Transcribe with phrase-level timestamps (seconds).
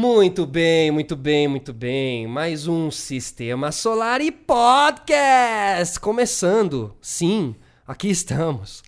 [0.00, 2.24] Muito bem, muito bem, muito bem.
[2.28, 6.94] Mais um Sistema Solar e Podcast começando.
[7.02, 8.84] Sim, aqui estamos.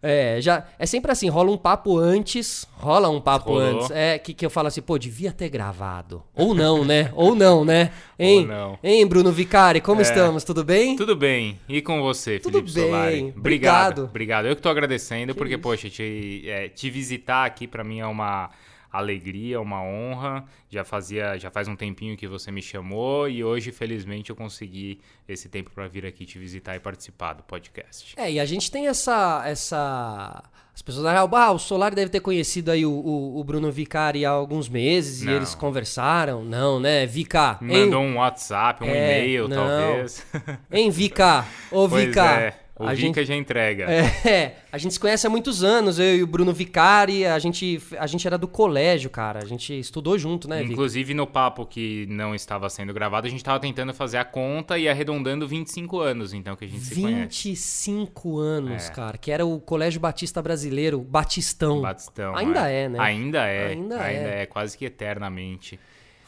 [0.00, 3.62] É, já é sempre assim, rola um papo antes, rola um papo Rolou.
[3.80, 3.90] antes.
[3.90, 6.22] É que, que eu falo assim, pô, devia ter gravado.
[6.36, 7.10] Ou não, né?
[7.16, 7.90] Ou não, né?
[8.16, 8.42] Hein?
[8.42, 8.78] Ou não.
[8.80, 10.04] Hein, Bruno Vicari, como É.
[10.04, 10.44] estamos?
[10.44, 10.94] Tudo bem?
[10.94, 11.58] Tudo bem.
[11.68, 12.84] E com você, Tudo Felipe bem.
[12.84, 13.16] Solari?
[13.36, 13.38] Obrigado.
[13.38, 14.04] Obrigado.
[14.04, 14.46] Obrigado.
[14.46, 15.62] Eu que tô agradecendo, Que porque, isso.
[15.62, 18.50] poxa, te, é, te visitar aqui pra mim é uma
[18.98, 20.44] alegria, uma honra.
[20.70, 25.00] Já fazia, já faz um tempinho que você me chamou e hoje, felizmente, eu consegui
[25.28, 28.14] esse tempo pra vir aqui te visitar e participar do podcast.
[28.16, 29.42] É, e a gente tem essa.
[29.46, 30.42] essa...
[30.74, 34.24] As pessoas falam, ah, o Solar deve ter conhecido aí o, o, o Bruno Vicari
[34.26, 35.34] há alguns meses e Não.
[35.34, 36.44] eles conversaram.
[36.44, 37.06] Não, né?
[37.06, 37.56] Vica.
[37.60, 37.84] Me hein?
[37.84, 39.56] Mandou um WhatsApp, um É, e-mail, não.
[39.56, 40.26] talvez.
[40.72, 41.46] Hein, Vica?
[41.70, 42.24] Ô, pois Vica.
[42.24, 42.63] é.
[42.76, 43.84] O a Vika gente, já entrega.
[43.88, 47.80] é, a gente se conhece há muitos anos, eu e o Bruno Vicari, a gente,
[47.96, 49.38] a gente era do colégio, cara.
[49.40, 50.72] A gente estudou junto, né, Vica?
[50.72, 54.76] Inclusive, no papo que não estava sendo gravado, a gente estava tentando fazer a conta
[54.76, 57.20] e arredondando 25 anos, então, que a gente se conhece.
[57.48, 58.92] 25 anos, É.
[58.92, 61.80] cara, que era o Colégio Batista Brasileiro, Batistão.
[61.80, 62.34] Batistão.
[62.36, 62.98] Ainda é, né?
[62.98, 63.66] Ainda é.
[63.68, 64.42] Ainda Ainda, é.
[64.42, 64.46] é.
[64.46, 65.78] quase que eternamente.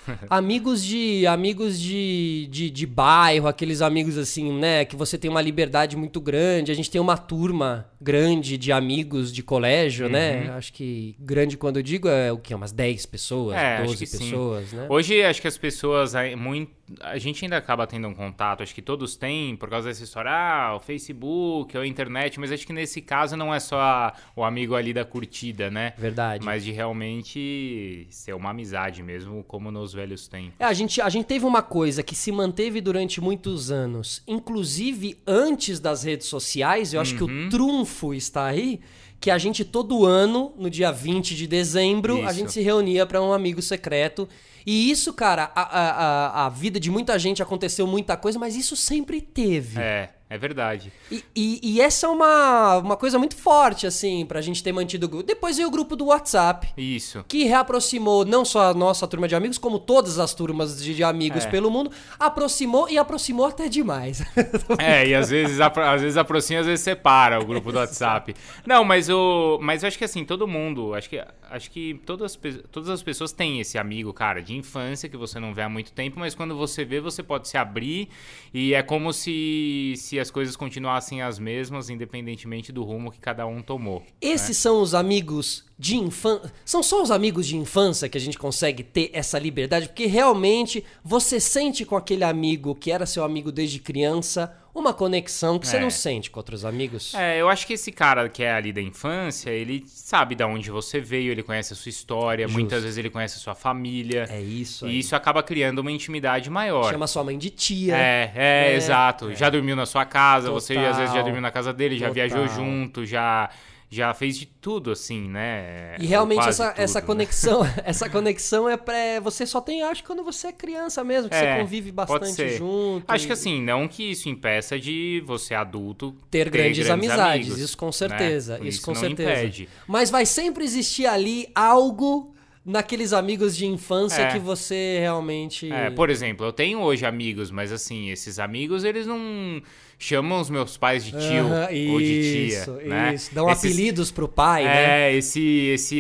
[0.31, 4.85] Amigos de amigos de, de, de bairro, aqueles amigos assim, né?
[4.85, 6.71] Que você tem uma liberdade muito grande.
[6.71, 10.13] A gente tem uma turma grande de amigos de colégio, Uhum.
[10.13, 10.51] né?
[10.57, 12.55] Acho que grande quando eu digo é o quê?
[12.55, 14.19] Umas 10 pessoas, É, acho 12 que sim.
[14.19, 14.87] pessoas, né?
[14.89, 16.13] Hoje, acho que as pessoas.
[16.37, 16.71] Muito,
[17.01, 20.31] a gente ainda acaba tendo um contato, acho que todos têm, por causa dessa história,
[20.31, 24.13] ah, o Facebook, ou a internet, mas acho que nesse caso não é só a-
[24.37, 25.93] o amigo ali da curtida, né?
[25.99, 26.45] Verdade.
[26.45, 30.55] Mas de realmente ser uma amizade mesmo, como nos velhos tempos.
[30.59, 35.19] É, a gente, a gente teve uma coisa que se manteve durante muitos anos, inclusive
[35.27, 37.47] antes das redes sociais, eu acho que Uhum.
[37.47, 38.81] o trunfo está aí,
[39.21, 42.35] que a gente todo ano, no dia 20 de dezembro, a Isso.
[42.35, 44.29] gente se reunia para um amigo secreto.
[44.67, 48.75] E isso, cara, a, a, a, vida de muita gente aconteceu muita coisa, mas isso
[48.75, 49.79] sempre teve.
[49.81, 50.93] É, é verdade.
[51.11, 55.07] E, e- e essa é uma, uma coisa muito forte, assim, pra gente ter mantido
[55.07, 55.25] o grupo.
[55.25, 57.25] Depois veio o grupo do WhatsApp Isso.
[57.29, 61.05] que reaproximou não só a nossa turma de amigos, como todas as turmas de, de
[61.05, 61.49] amigos É.
[61.51, 64.23] pelo mundo, aproximou e aproximou até demais.
[64.79, 68.35] É, e às vezes, às vezes aproxima, às vezes separa o grupo do WhatsApp.
[68.67, 69.59] Não, mas o.
[69.63, 72.39] Mas eu acho que assim, todo mundo, acho que, acho que todas,
[72.71, 75.93] todas as pessoas têm esse amigo, cara, de infância que você não vê há muito
[75.93, 78.09] tempo, mas quando você vê, você pode se abrir
[78.53, 83.47] e é como se, se as coisas continuassem as mesmas, independentemente do rumo que cada
[83.47, 84.03] um tomou.
[84.21, 86.51] Esses são os amigos de infância.
[86.65, 90.83] São só os amigos de infância que a gente consegue ter essa liberdade, porque realmente
[91.05, 95.79] você sente com aquele amigo que era seu amigo desde criança uma conexão que você
[95.79, 95.81] É.
[95.81, 97.15] não sente com outros amigos.
[97.15, 100.71] É, eu acho que esse cara que é ali da infância, ele sabe de onde
[100.71, 102.59] você veio, ele conhece a sua história, Justo.
[102.61, 104.27] muitas vezes ele conhece a sua família.
[104.31, 104.93] É isso aí.
[104.93, 106.91] E isso acaba criando uma intimidade maior.
[106.91, 107.97] Chama sua mãe de tia.
[107.97, 109.35] É, é, É, exato.
[109.35, 110.91] Já dormiu na sua casa, você Total.
[110.91, 112.15] às vezes já dormiu na casa dele, já Total.
[112.29, 113.49] viajou junto, já
[113.89, 115.97] já fez de tudo assim, né?
[115.99, 117.07] E realmente essa, tudo, essa né?
[117.07, 118.95] conexão, essa conexão é pra.
[119.23, 123.05] Você só tem, acho, quando você é criança mesmo, que É, você convive bastante junto.
[123.09, 127.59] Acho e que assim, não que isso impeça de você adulto Ter grandes, amizades, amigos,
[127.59, 127.93] isso com né?
[127.93, 128.57] certeza.
[128.59, 129.31] Isso, Isso com certeza.
[129.31, 129.69] impede.
[129.87, 132.35] Mas vai sempre existir ali algo
[132.67, 134.33] naqueles amigos de infância É.
[134.33, 135.73] que você realmente.
[135.73, 139.63] É, por exemplo, eu tenho hoje amigos, mas assim, esses amigos, eles não
[139.99, 141.47] chamam os meus pais de tio
[141.93, 143.15] ou de tia, isso, né?
[143.15, 143.35] isso.
[143.35, 145.11] Dão Esses- apelidos pro pai, né?
[145.11, 145.41] É, esse,
[145.75, 145.99] esse,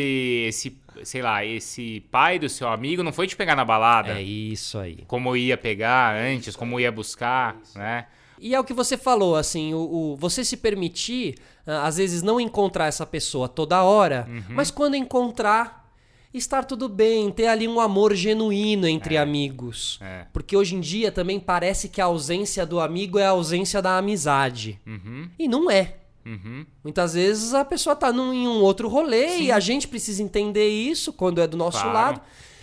[0.49, 4.23] esse, sei lá, esse pai do seu amigo não foi te pegar na balada, É
[4.23, 4.99] isso aí.
[5.07, 8.07] como ia pegar antes, como ia buscar, né?
[8.39, 12.23] E é o que você falou, assim, o, o- você se permitir, ah, às vezes,
[12.23, 14.43] não encontrar essa pessoa toda hora, Uhum.
[14.51, 15.86] mas quando encontrar,
[16.39, 19.99] estar tudo bem, ter ali um amor genuíno entre amigos.
[20.03, 20.27] É.
[20.33, 23.97] Porque hoje em dia também parece que a ausência do amigo é a ausência da
[23.99, 24.81] amizade.
[24.87, 25.95] Uhum, E não é.
[26.25, 26.65] uhum.
[26.83, 30.69] Muitas vezes a pessoa tá num, em um outro rolê e a gente precisa entender
[30.69, 31.95] isso quando é do nosso Claro.
[31.95, 32.21] lado.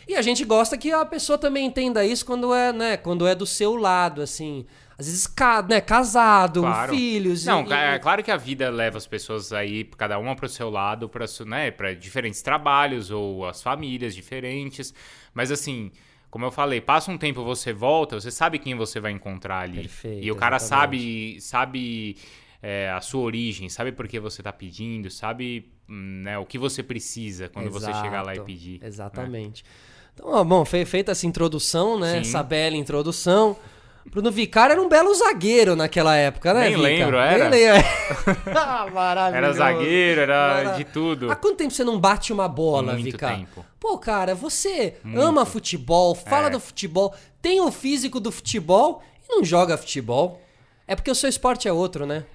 [0.07, 3.33] E a gente gosta que a pessoa também entenda isso quando é, né, quando é
[3.33, 4.65] do seu lado, assim.
[4.97, 6.93] Às vezes, ca- né, casado, Claro.
[6.95, 7.45] filhos.
[7.45, 10.69] Não, e- é claro que a vida leva as pessoas aí, cada uma pro seu
[10.69, 14.93] lado, para né, pra diferentes trabalhos ou as famílias diferentes.
[15.33, 15.91] Mas assim,
[16.29, 19.81] como eu falei, passa um tempo, você volta, você sabe quem você vai encontrar ali.
[19.81, 21.39] Perfeito, e o cara exatamente.
[21.41, 22.17] sabe, sabe
[22.61, 26.81] é, a sua origem, sabe por que você tá pedindo, sabe né, o que você
[26.81, 28.79] precisa quando você chegar lá e Exato, pedir.
[28.79, 28.87] né?
[28.87, 29.65] Exatamente.
[30.13, 32.13] Então, ó, bom, fe- feita essa introdução, né?
[32.13, 32.19] Sim.
[32.19, 33.57] Essa bela introdução.
[34.09, 36.81] Bruno Vicário era um belo zagueiro naquela época, né, Nem Vica?
[36.83, 37.49] lembro, era?
[37.49, 37.87] Nem lembro.
[38.55, 39.37] ah, maravilhoso.
[39.37, 41.31] Era zagueiro, era de tudo.
[41.31, 43.29] Há quanto tempo você não bate uma bola, Muito Vica?
[43.29, 43.65] tempo.
[43.79, 45.21] Pô, cara, você Muito.
[45.21, 46.49] ama futebol, fala É.
[46.49, 50.41] do futebol, tem o físico do futebol e não joga futebol.
[50.87, 52.25] É porque o seu esporte é outro, né?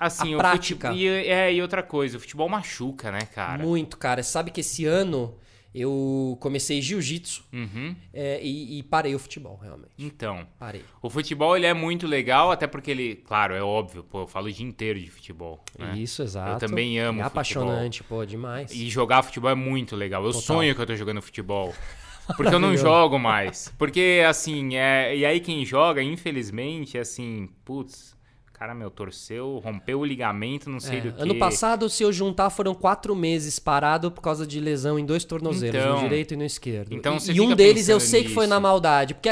[0.00, 0.88] Assim, a o prática.
[0.88, 0.96] futebol.
[0.96, 3.62] E, é, e outra coisa, o futebol machuca, né, cara?
[3.62, 4.22] Muito, cara.
[4.22, 5.34] Sabe que esse ano
[5.80, 7.94] eu comecei jiu-jitsu Uhum.
[8.12, 9.92] é, e, e parei o futebol, realmente.
[9.98, 10.46] Então.
[10.58, 10.82] Parei.
[11.02, 14.46] O futebol ele é muito legal, até porque ele, claro, é óbvio, pô, eu falo
[14.46, 15.62] o dia inteiro de futebol.
[15.78, 15.98] Né?
[15.98, 16.64] Isso, exato.
[16.64, 17.26] Eu também amo É futebol.
[17.26, 18.70] apaixonante, pô, demais.
[18.72, 20.22] E jogar futebol é muito legal.
[20.24, 20.42] Eu Total.
[20.42, 21.74] sonho que eu tô jogando futebol.
[22.36, 23.72] Porque eu não jogo mais.
[23.78, 25.16] Porque, assim, é...
[25.16, 28.14] e aí quem joga, infelizmente, é assim, putz,
[28.58, 31.22] cara, meu, torceu, rompeu o ligamento, não sei É, do que.
[31.22, 35.24] ano passado, se eu juntar, foram quatro meses parado por causa de lesão em dois
[35.24, 36.92] tornozelos, no Então- direito e no esquerdo.
[36.92, 38.62] então e e um deles eu sei que foi na nisso.
[38.62, 39.14] maldade.
[39.14, 39.28] Porque,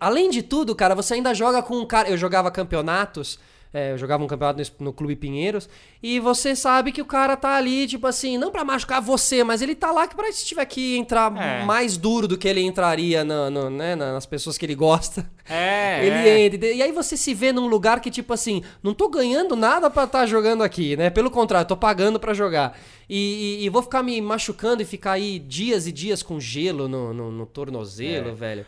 [0.00, 2.08] além de tudo, cara, você ainda joga com um cara.
[2.08, 3.38] Eu jogava campeonatos.
[3.74, 5.68] É, eu jogava um campeonato no, no Clube Pinheiros.
[6.00, 9.60] E você sabe que o cara tá ali, tipo assim, não pra machucar você, mas
[9.60, 11.64] ele tá lá que pra se tiver que entrar É.
[11.64, 15.28] mais duro do que ele entraria no, no- né, nas pessoas que ele gosta.
[15.48, 16.46] É, Ele é.
[16.46, 16.66] entra.
[16.70, 20.04] E aí você se vê num lugar que, tipo assim, não tô ganhando nada pra
[20.04, 21.10] estar jogando aqui, né?
[21.10, 22.78] Pelo contrário, tô pagando pra jogar.
[23.10, 26.86] E, e- e vou ficar me machucando e ficar aí dias e dias com gelo
[26.88, 28.64] no, no, no tornozelo, velho.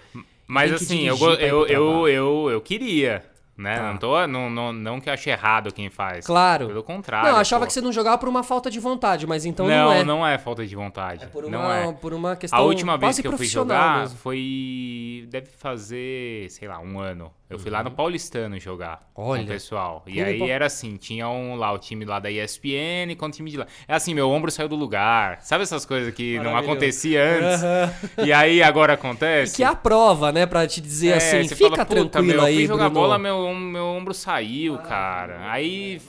[0.47, 3.25] Mas assim, eu, eu, eu, eu, eu queria,
[3.57, 3.77] né?
[3.77, 3.83] Tá.
[3.93, 6.27] Não, tô, não, não, não que eu ache errado quem faz.
[6.27, 6.67] Claro.
[6.67, 7.29] Pelo contrário.
[7.29, 7.67] não, eu achava pô.
[7.69, 10.05] que você não jogava por uma falta de vontade, mas então não, não, é.
[10.05, 11.25] não é falta de vontade.
[11.25, 11.93] É por não uma, é.
[11.93, 14.19] por uma questão A última vez que eu fui jogar mesmo.
[14.19, 15.27] foi.
[15.31, 17.33] Deve fazer, sei lá, um ano.
[17.49, 19.25] Eu fui lá no Paulistano jogar Uhum.
[19.29, 19.41] Olha.
[19.43, 20.03] com o pessoal.
[20.07, 23.51] E aí era assim: tinha um lá, o time lá da ESPN com o time
[23.51, 23.67] de lá.
[23.87, 25.39] É assim, meu ombro saiu do lugar.
[25.43, 27.63] Sabe essas coisas que não acontecia antes?
[27.63, 27.93] Aham.
[28.27, 29.57] E aí agora acontece?
[29.57, 30.45] Que é a prova, né?
[30.45, 33.01] Pra te dizer É, assim, fica fala, "Puta, tranquilo meu, eu aí, fui jogar Bruno."
[33.01, 35.51] bola, meu, meu ombro saiu, cara.
[35.51, 36.01] Aí,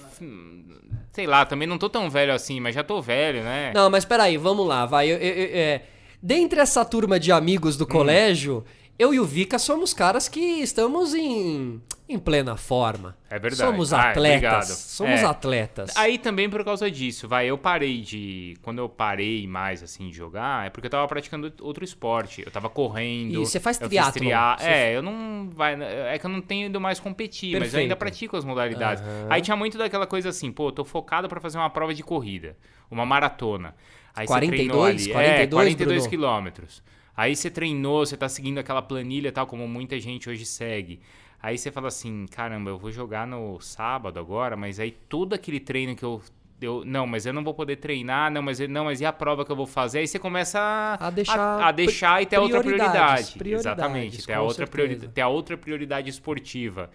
[1.12, 3.72] sei lá, também não tô tão velho assim, mas já tô velho, né?
[3.74, 5.08] Não, mas peraí, vamos lá, vai.
[5.12, 5.82] Eu- eu- eu- é,
[6.22, 7.80] dentre essa turma de amigos Hum.
[7.80, 8.64] do colégio,
[9.00, 13.16] eu e o Vika somos caras que estamos em, em plena forma.
[13.30, 13.70] É verdade.
[13.70, 14.38] Somos Ah, atletas.
[14.38, 14.66] obrigado.
[14.76, 15.26] somos É.
[15.26, 15.98] atletas.
[15.98, 18.56] Aí também por causa disso, vai, eu parei de.
[18.62, 22.42] Quando eu parei mais assim de jogar, é porque eu tava praticando outro esporte.
[22.46, 23.34] Eu tava correndo.
[23.34, 25.50] E você faz triatlon, tria- você- É, eu não.
[25.52, 27.98] Vai, é que eu não tenho ido mais competir, mas eu ainda Perfeito.
[28.00, 29.04] pratico as modalidades.
[29.04, 29.28] Aham.
[29.30, 32.02] Aí tinha muito daquela coisa assim, pô, eu tô focado pra fazer uma prova de
[32.04, 32.58] corrida,
[32.90, 33.76] uma maratona.
[34.16, 34.58] Aí você 42?
[34.68, 35.14] treinou ali.
[35.14, 36.10] 42, é, 42 Bruno?
[36.10, 36.84] quilômetros.
[37.18, 41.00] Aí você treinou, você tá seguindo aquela planilha tal, como muita gente hoje segue.
[41.42, 45.60] Aí você fala assim, caramba, eu vou jogar no sábado agora, mas aí todo aquele
[45.60, 46.22] treino que eu.
[46.62, 49.12] eu não, mas eu não vou poder treinar, não, mas eu- não, mas e a
[49.14, 50.00] prova que eu vou fazer?
[50.00, 53.34] Aí você começa a, A deixar a, a deixar e ter outra prioridade.
[53.60, 55.12] Exatamente, ter a, com outra priori- certeza.
[55.14, 56.90] ter a outra prioridade esportiva.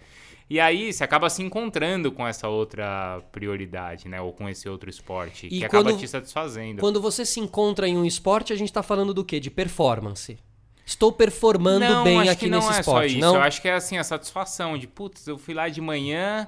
[0.49, 4.21] E aí você acaba se encontrando com essa outra prioridade, né?
[4.21, 6.79] Ou com esse outro esporte, E que acaba quando- te satisfazendo.
[6.79, 9.39] Quando você se encontra em um esporte, a gente tá falando do quê?
[9.39, 10.37] De performance.
[10.85, 13.19] Estou performando não, bem aqui nesse é esporte, só isso.
[13.19, 13.35] não?
[13.35, 16.45] Eu acho que é assim, a satisfação de, putz, eu fui lá de manhã,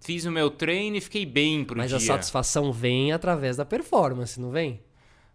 [0.00, 1.98] fiz o meu treino e fiquei bem pro Mas dia.
[1.98, 4.80] a satisfação vem através da performance, não vem?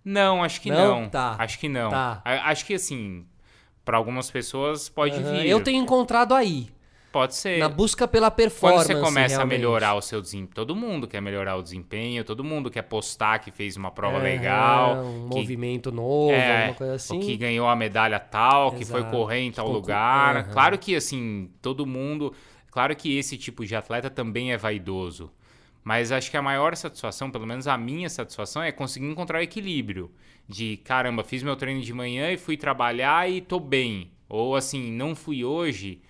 [0.03, 1.01] Não, acho que Não?
[1.03, 1.09] não.
[1.09, 1.35] Tá.
[1.39, 1.89] Acho que não.
[1.89, 2.21] Tá.
[2.25, 3.25] Acho que assim,
[3.85, 5.31] pra algumas pessoas pode Aham.
[5.41, 5.47] vir.
[5.47, 6.67] Eu tenho encontrado aí,
[7.15, 7.59] Pode ser.
[7.59, 8.87] na busca pela Quando performance.
[8.87, 9.57] você começa a realmente.
[9.57, 13.51] melhorar o seu desempenho, todo mundo quer melhorar o desempenho, todo mundo quer postar que
[13.51, 17.19] fez uma prova Aham, legal, Um que movimento novo, É, alguma coisa assim.
[17.21, 19.15] que ganhou a medalha tal, que foi Exato.
[19.15, 20.35] correr em tal lugar.
[20.35, 20.51] Aham.
[20.51, 22.33] Claro que, assim, todo mundo.
[22.69, 25.31] Claro que esse tipo de atleta também é vaidoso.
[25.83, 29.41] Mas acho que a maior satisfação, pelo menos a minha satisfação, é conseguir encontrar o
[29.41, 30.11] equilíbrio.
[30.47, 34.11] De caramba, fiz meu treino de manhã e fui trabalhar e tô bem.
[34.27, 36.01] Ou assim, não fui hoje,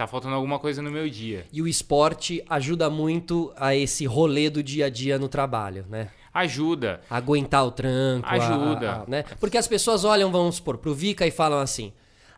[0.00, 1.46] tá faltando alguma coisa no meu dia.
[1.52, 6.08] E o esporte ajuda muito a esse rolê do dia a dia no trabalho, né?
[6.32, 7.00] Ajuda.
[7.10, 8.26] Aguentar o tranco.
[8.28, 8.90] a- Ajuda.
[8.90, 9.24] a- a- né?
[9.38, 11.92] Porque as pessoas olham, vamos supor, pro Vika e falam assim: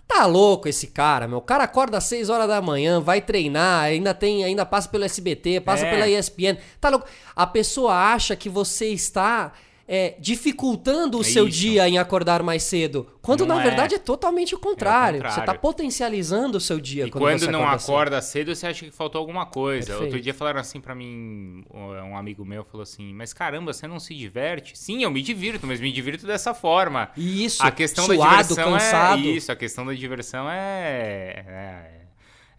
[0.09, 1.39] tá louco esse cara, meu.
[1.39, 5.05] O cara acorda às 6 horas da manhã, vai treinar, ainda tem, ainda passa pelo
[5.05, 5.91] SBT, passa É.
[5.91, 6.59] pela ESPN.
[6.81, 7.07] Tá louco.
[7.37, 9.53] A pessoa acha que você está.
[9.87, 11.59] É, dificultando o É seu isso.
[11.59, 13.07] dia em acordar mais cedo.
[13.21, 13.65] Quando Não na é.
[13.65, 15.19] verdade é totalmente o contrário.
[15.21, 15.51] Você contrário.
[15.51, 17.91] está potencializando o seu dia E quando, quando, você não acorda cedo.
[17.93, 19.87] acorda cedo, você acha que faltou alguma coisa.
[19.89, 20.05] Perfeito.
[20.05, 23.99] Outro dia falaram assim pra mim, um amigo meu falou assim: Mas caramba, você não
[24.01, 24.77] se diverte?
[24.79, 27.11] Sim, eu me divirto, mas me divirto dessa forma.
[27.17, 29.19] Isso, a questão da suado, diversão cansado.
[29.19, 32.02] é isso, a questão da diversão é, é-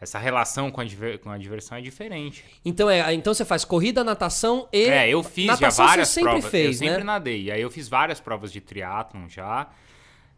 [0.04, 0.86] essa relação com a,
[1.22, 2.44] com a diversão é diferente.
[2.64, 4.84] Então, é, então você faz corrida, natação e.
[4.86, 6.52] É, eu fiz natação já várias você sempre provas.
[6.52, 7.04] fez, eu sempre né?
[7.04, 7.52] nadei.
[7.52, 9.68] Aí eu fiz várias provas de triatlon já.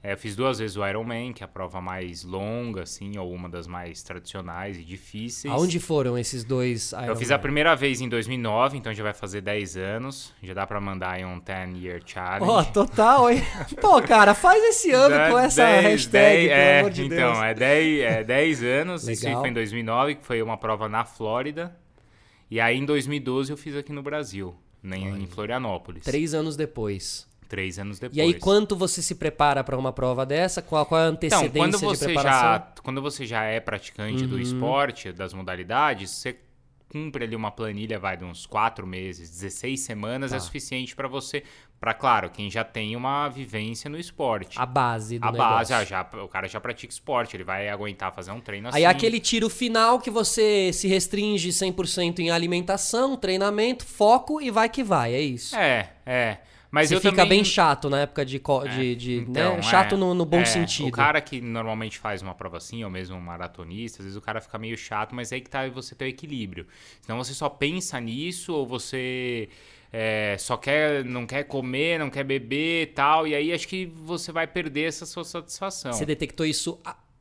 [0.05, 3.33] É, eu fiz duas vezes o Ironman, que é a prova mais longa, assim, ou
[3.33, 5.51] uma das mais tradicionais e difíceis.
[5.51, 9.15] Aonde foram esses dois Iron Eu fiz a primeira vez em 2009, então já vai
[9.15, 10.31] fazer 10 anos.
[10.43, 12.47] Já dá pra mandar aí um 10 year challenge.
[12.47, 13.41] Ó, total, hein?
[13.81, 17.05] Pô, cara, faz esse ano Dá com essa 10, hashtag, 10, pelo é, amor de
[17.05, 17.43] então, Deus.
[17.43, 19.07] é 10, é 10 anos.
[19.07, 21.75] Isso foi em 2009, que foi uma prova na Flórida.
[22.51, 26.03] E aí em 2012 eu fiz aqui no Brasil, né, em Florianópolis.
[26.03, 27.27] Três anos depois.
[27.55, 28.17] Três anos depois.
[28.17, 30.61] E aí, quanto você se prepara pra uma prova dessa?
[30.61, 32.41] Qual, qual é a Então, antecedência quando de você, preparação?
[32.41, 34.41] já, quando você já é praticante do Uhum.
[34.41, 36.35] esporte, das modalidades, você
[36.89, 40.37] cumpre ali uma planilha, vai de uns 4 meses, 16 semanas, Tá.
[40.37, 41.43] é suficiente pra você,
[41.77, 44.57] Pra claro, quem já tem uma vivência no esporte.
[44.57, 45.75] A base do A base, negócio.
[45.75, 48.77] ah, já, o cara já pratica esporte, ele vai aguentar fazer um treino assim.
[48.77, 54.67] Aí aquele tiro final que você se restringe 100% em alimentação, treinamento, foco e vai
[54.69, 55.55] que vai, é isso.
[55.55, 56.37] É, é.
[56.75, 57.37] Mas você eu fica também...
[57.37, 59.61] bem chato na época de, de, de, Então, né?
[59.61, 60.89] Chato é, no, no bom é, sentido.
[60.89, 64.21] O cara que normalmente faz uma prova assim, ou mesmo um maratonista, às vezes o
[64.21, 66.67] cara fica meio chato, mas aí que tá você ter o equilíbrio.
[66.99, 69.47] Senão você só pensa nisso, ou você
[69.89, 73.85] é, só quer, não quer comer, não quer beber e tal, e aí acho que
[73.85, 75.93] você vai perder essa sua satisfação.
[75.93, 76.77] Você detectou isso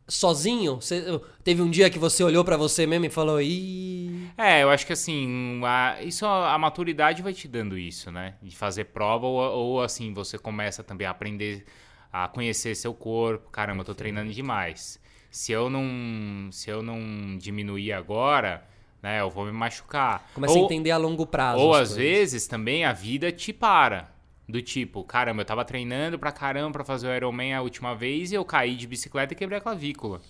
[0.07, 0.77] sozinho?
[0.77, 4.29] Você- teve um dia que você olhou pra você mesmo e falou, ih...
[4.37, 8.35] É, eu acho que assim, a, isso a, maturidade vai te dando isso, né?
[8.43, 11.65] De fazer prova ou, ou assim, você começa também a aprender
[12.13, 13.51] a conhecer seu corpo.
[13.51, 15.01] Caramba, eu tô treinando demais.
[15.31, 18.65] Se eu não, se eu não diminuir agora,
[19.03, 20.31] né, eu vou me machucar.
[20.33, 21.61] Começa ou, a entender a longo prazo.
[21.61, 21.97] ou às coisas.
[21.97, 24.14] vezes também a vida te para.
[24.49, 28.31] Do tipo, caramba, eu tava treinando pra caramba pra fazer o Ironman a última vez
[28.31, 30.21] e eu caí de bicicleta e quebrei a clavícula.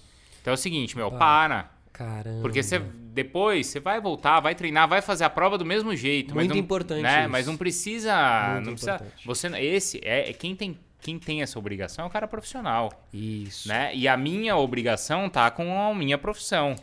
[0.40, 1.70] Então é o seguinte, meu, para.
[1.92, 2.42] Caramba.
[2.42, 6.34] Porque você depois você vai voltar, vai treinar, vai fazer a prova do mesmo jeito.
[6.34, 7.22] Muito não, importante Né?
[7.22, 7.30] isso.
[7.30, 8.50] Mas não precisa.
[8.52, 8.94] Muito não precisa.
[8.96, 9.26] importante.
[9.26, 13.68] Você esse é, é quem tem quem tem essa obrigação é o cara profissional, Isso.
[13.68, 13.94] né?
[13.94, 16.74] E a minha obrigação tá com a minha profissão,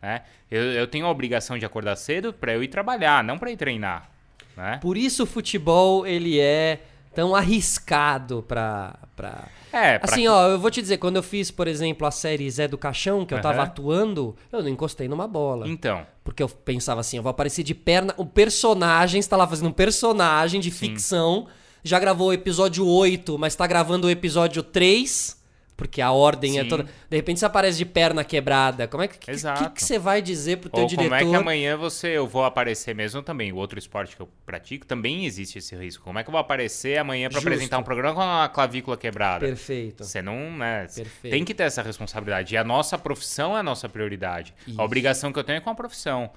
[0.00, 0.22] né?
[0.48, 3.56] Eu, eu tenho a obrigação de acordar cedo para eu ir trabalhar, não para ir
[3.56, 4.08] treinar,
[4.56, 4.78] né?
[4.80, 6.80] Por isso o futebol, ele é
[7.14, 8.94] tão arriscado pra...
[9.14, 9.48] pra...
[9.72, 12.50] É, pra- Assim, ó, eu vou te dizer, quando eu fiz, por exemplo, a série
[12.50, 13.64] Zé do Caixão, que eu tava Aham.
[13.64, 15.68] atuando, eu não encostei numa bola.
[15.68, 18.14] então, Porque eu pensava assim, eu vou aparecer de perna.
[18.16, 21.46] O personagem, você tá lá fazendo um personagem de ficção.
[21.82, 25.35] Já gravou o episódio 8, mas tá gravando o episódio 3.
[25.76, 26.68] Porque a ordem é Sim.
[26.68, 26.84] toda.
[26.84, 28.88] De repente você aparece de perna quebrada.
[28.88, 29.70] Como é que, Exato.
[29.70, 31.10] que, você vai dizer pro teu ou diretor?
[31.10, 33.52] como é que amanhã você eu vou aparecer mesmo também?
[33.52, 36.02] O outro esporte que eu pratico também existe esse risco.
[36.02, 39.46] Como é que eu vou aparecer amanhã para apresentar um programa com a clavícula quebrada?
[39.46, 40.02] Perfeito.
[40.02, 40.86] Você não, né?
[40.86, 41.32] Perfeito.
[41.32, 42.54] Tem que ter essa responsabilidade.
[42.54, 44.54] E a nossa profissão é a nossa prioridade.
[44.66, 44.80] Isso.
[44.80, 46.30] A obrigação que eu tenho é com a profissão.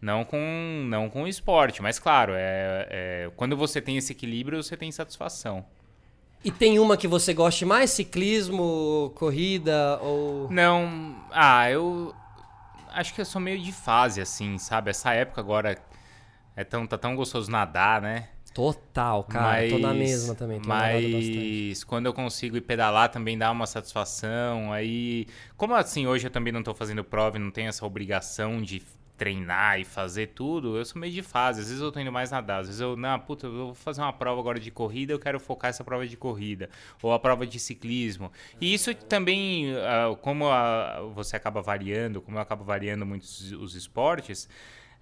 [0.00, 1.82] Não com, não com o esporte.
[1.82, 5.64] Mas, claro, é, é- quando você tem esse equilíbrio, você tem satisfação.
[6.44, 7.90] E tem uma que você goste mais?
[7.90, 10.50] Ciclismo, corrida ou.
[10.50, 11.16] Não.
[11.30, 12.14] Ah, eu.
[12.92, 14.90] Acho que eu sou meio de fase, assim, sabe?
[14.90, 15.76] Essa época agora
[16.54, 18.28] é tão, tá tão gostoso nadar, né?
[18.56, 19.68] Total, cara.
[19.68, 20.58] tô na mesma também.
[20.64, 24.72] Mas quando eu consigo ir pedalar também dá uma satisfação.
[24.72, 25.26] Aí,
[25.58, 28.82] como assim, hoje eu também não tô fazendo prova e não tenho essa obrigação de
[29.16, 31.60] treinar e fazer tudo, eu sou meio de fase.
[31.60, 34.00] Às vezes eu tô indo mais nadar, às vezes eu, não, puta, eu vou fazer
[34.00, 36.68] uma prova agora de corrida, eu quero focar essa prova de corrida,
[37.02, 38.30] ou a prova de ciclismo.
[38.60, 43.52] E isso também, ah, como ah, você acaba variando, como eu acabo variando muito os,
[43.52, 44.48] os esportes,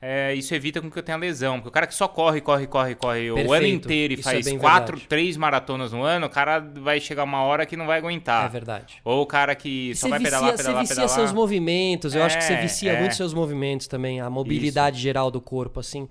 [0.00, 1.54] é, isso evita com que eu tenha lesão.
[1.56, 3.74] Porque o cara que só corre, corre, corre, corre o ano Perfeito.
[3.86, 5.08] inteiro e Isso é faz bem quatro, verdade.
[5.08, 8.44] três maratonas no ano, o cara vai chegar uma hora que não vai aguentar.
[8.46, 9.00] É verdade.
[9.04, 11.14] Ou o cara que E só você vai vicia, pedalar, você pedalar, vicia pedalar.
[11.16, 12.14] seus movimentos.
[12.14, 13.00] Eu acho que você É, vicia é.
[13.00, 16.08] muito seus movimentos também, a mobilidade geral do corpo, assim.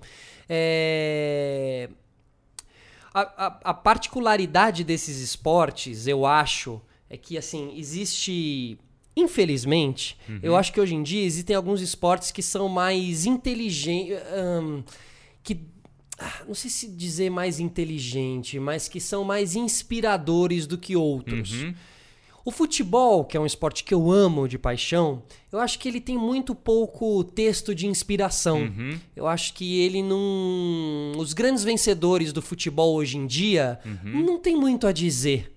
[0.48, 1.88] É...
[3.12, 8.76] A, a- a particularidade desses esportes, eu acho, é que, assim, existe...
[9.16, 10.40] Infelizmente, Uhum.
[10.42, 14.18] eu acho que hoje em dia existem alguns esportes que são mais inteligentes...
[15.42, 15.58] que
[16.18, 21.62] ah, não sei se dizer mais inteligente, mas que são mais inspiradores do que outros.
[21.62, 21.74] Uhum.
[22.44, 26.00] O futebol, que é um esporte que eu amo de paixão, eu acho que ele
[26.00, 28.58] tem muito pouco texto de inspiração.
[28.64, 28.98] Uhum.
[29.16, 31.12] Eu acho que ele não.
[31.18, 34.22] Os grandes vencedores do futebol hoje em dia Uhum.
[34.24, 35.53] não tem muito a dizer.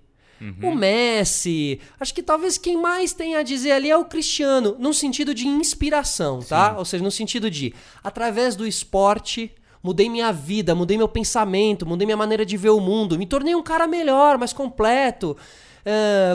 [0.62, 4.94] O Messi, acho que talvez quem mais tem a dizer ali é o Cristiano, no
[4.94, 6.76] sentido de inspiração, tá?
[6.78, 9.52] Ou seja, no sentido de, através do esporte,
[9.82, 13.56] mudei minha vida, mudei meu pensamento, mudei minha maneira de ver o mundo, me tornei
[13.56, 15.36] um cara melhor, mais completo.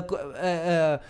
[0.08, 1.00] Co- é, é,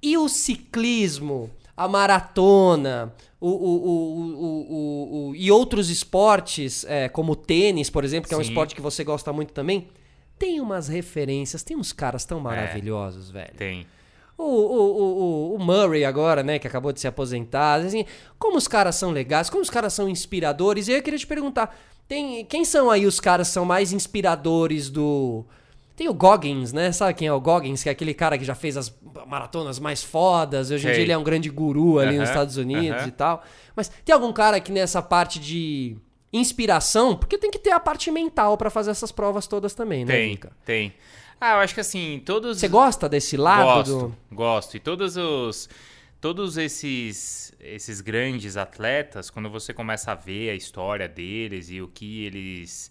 [0.00, 4.74] e o ciclismo, a maratona, o, o, o, o,
[5.26, 8.48] o- o- e outros esportes, é, como o tênis, por exemplo, que é um Sim.
[8.50, 9.88] esporte que você gosta muito também,
[10.38, 13.54] tem umas referências, tem uns caras tão maravilhosos, velho.
[13.56, 13.86] Tem.
[14.36, 18.04] O, o, o, o Murray agora, né, que acabou de se aposentar, assim,
[18.38, 20.86] como os caras são legais, como os caras são inspiradores.
[20.86, 21.76] E eu queria te perguntar,
[22.06, 25.44] tem, quem são aí os caras que são mais inspiradores do...
[25.96, 26.92] Tem o Goggins, né?
[26.92, 27.82] Sabe quem é o Goggins?
[27.82, 30.70] Que é aquele cara que já fez as maratonas mais fodas.
[30.70, 30.94] Hoje em Sei.
[30.94, 33.08] dia ele é um grande guru ali nos Aham, Estados Unidos aham.
[33.08, 33.42] e tal.
[33.74, 35.96] Mas tem algum cara que nessa parte de
[36.32, 40.12] inspiração, porque tem que ter a parte mental pra fazer essas provas todas também, né,
[40.12, 40.94] Tem, tem.
[41.40, 42.58] Ah, eu acho que assim, todos.
[42.58, 44.34] Você gosta desse lado gosto, do...
[44.34, 44.76] gosto.
[44.76, 45.68] E todos os.
[46.20, 51.86] Todos esses, esses grandes atletas, quando você começa a ver a história deles e o
[51.86, 52.90] que eles.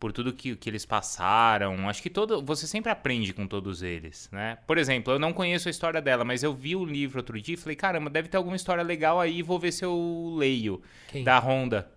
[0.00, 2.42] Por tudo que, que eles passaram, acho que todo.
[2.42, 4.56] Você sempre aprende com todos eles, né?
[4.66, 7.54] Por exemplo, eu não conheço a história dela, mas eu vi o livro outro dia
[7.54, 10.80] e falei, caramba, deve ter alguma história legal aí, vou ver se eu leio.
[11.08, 11.22] Quem?
[11.22, 11.88] Da Honda.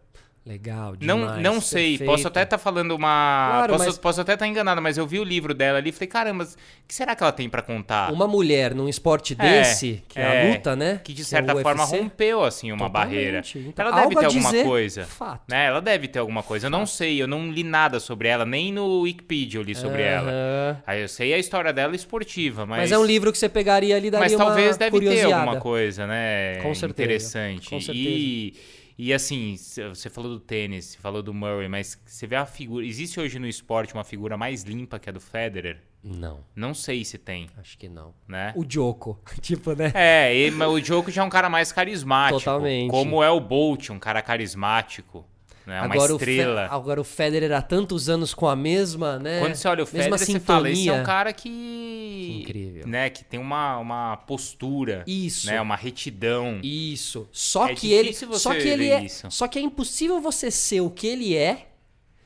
[0.46, 1.42] Legal, Não, demais.
[1.42, 2.06] não sei, perfeito.
[2.12, 3.48] posso até estar falando uma.
[3.50, 5.92] Claro, posso, mas- posso até estar enganado, mas eu vi o livro dela ali e
[5.92, 6.48] falei, caramba, o
[6.88, 8.14] que será que ela tem pra contar?
[8.14, 11.02] Uma mulher num esporte É, desse, que é, a é, luta, né?
[11.04, 13.10] Que de é certa o forma UFC, rompeu assim uma totalmente.
[13.16, 13.42] barreira.
[13.56, 15.04] Então, ela deve ter alguma coisa.
[15.06, 15.42] fato.
[15.50, 15.66] Né?
[15.66, 16.68] Ela deve ter alguma coisa.
[16.68, 20.04] Eu não sei, eu não li nada sobre ela, nem no Wikipedia eu li sobre
[20.04, 20.30] ela.
[20.30, 20.78] Aham.
[20.86, 22.82] Aí eu sei a história dela esportiva, mas.
[22.82, 26.06] Mas, é um livro que você pegaria ali daria Mas talvez deve ter alguma coisa,
[26.06, 26.58] né?
[26.62, 27.04] Com certeza,
[27.50, 27.68] Interessante.
[27.68, 28.54] com E,
[28.98, 29.56] e assim,
[29.90, 32.86] você falou do tênis, você falou do Murray, mas você vê a figura.
[32.86, 35.82] Existe hoje no esporte uma figura mais limpa que a do Federer?
[36.08, 38.14] Não, Não sei se tem, acho que não.
[38.28, 38.54] né?
[38.56, 39.92] O Joko, tipo, né?
[39.96, 42.40] É, e- mas o Djoko já é um cara mais carismático.
[42.42, 42.92] Totalmente.
[42.92, 45.26] Como é o Bolt, um cara carismático.
[45.66, 45.82] Né?
[45.82, 46.68] Uma agora, o Fe- estrela.
[46.70, 49.40] agora o Federer há tantos anos com a mesma, né?
[49.40, 52.40] Quando você olha o mesma Federer, você fala, esse é um cara que...
[52.44, 52.88] Incrível.
[52.88, 55.04] Né, que tem uma, uma postura.
[55.08, 55.48] Isso.
[55.48, 56.60] Né, uma retidão.
[56.62, 57.28] Isso.
[57.32, 59.26] Só É que ele, só que ele é, isso.
[59.32, 61.68] só que é impossível você ser o que ele é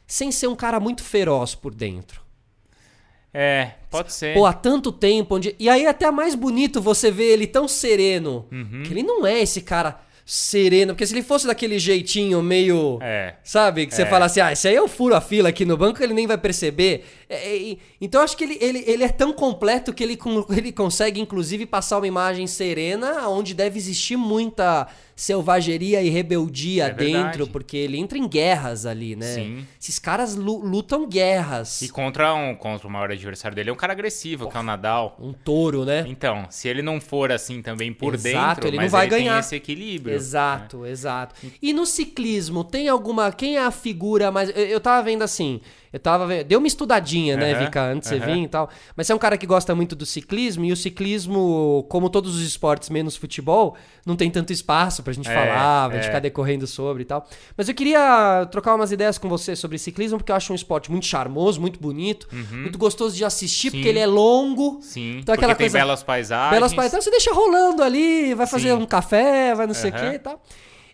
[0.05, 2.21] sem ser um cara muito feroz por dentro.
[3.33, 4.33] É, pode ser.
[4.33, 7.67] Pô, há tanto tempo onde e aí é até mais bonito você ver ele tão
[7.67, 8.81] sereno, Uhum.
[8.83, 13.33] que ele não é esse cara sereno, porque se ele fosse daquele jeitinho meio É.
[13.43, 13.87] Sabe?
[13.87, 14.05] Que você É.
[14.05, 16.37] fala assim, ah, esse aí eu furo a fila aqui no banco, ele nem vai
[16.37, 17.03] perceber.
[17.29, 20.17] É, é, então eu acho que ele, ele, ele é tão completo que ele,
[20.49, 26.93] ele consegue, inclusive, passar uma imagem serena, onde deve existir muita selvageria e rebeldia É
[26.93, 27.37] verdade.
[27.37, 29.33] dentro, porque ele entra em guerras ali, né?
[29.35, 29.67] Sim.
[29.79, 31.81] Esses caras lu- lutam guerras.
[31.81, 34.63] E contra, um, contra o maior adversário dele é um cara agressivo, que é o
[34.63, 35.17] Nadal.
[35.19, 36.05] Um touro, né?
[36.07, 39.25] Então, se ele não for assim também por Exato, dentro, ele não vai ele tem
[39.25, 39.39] ganhar.
[39.39, 40.15] esse equilíbrio.
[40.15, 41.35] Exato, exato.
[41.61, 43.31] E no ciclismo, tem alguma.
[43.31, 44.49] Quem é a figura mais.
[44.49, 45.59] Eu, eu tava vendo assim.
[45.91, 46.45] Eu tava vendo.
[46.45, 48.33] Deu uma estudadinha, né, Vika, antes de você aham.
[48.35, 48.69] vir e tal.
[48.95, 52.35] Mas você é um cara que gosta muito do ciclismo, e o ciclismo, como todos
[52.35, 53.75] os esportes, menos futebol,
[54.05, 56.07] não tem tanto espaço pra gente É, falar, pra gente é.
[56.07, 57.27] ficar decorrendo sobre e tal.
[57.57, 60.91] Mas eu queria trocar umas ideias com você sobre ciclismo, porque eu acho um esporte
[60.91, 63.83] muito charmoso, muito bonito, muito gostoso de assistir, porque Uhum.
[63.83, 63.89] Sim.
[63.89, 64.79] ele é longo.
[64.81, 66.51] Sim, Então, aquela porque tem coisa- belas paisagens.
[66.51, 66.91] Belas Praias.
[66.93, 68.73] Então você deixa rolando ali, vai fazer Sim.
[68.75, 70.41] um café, vai não sei o que e tal.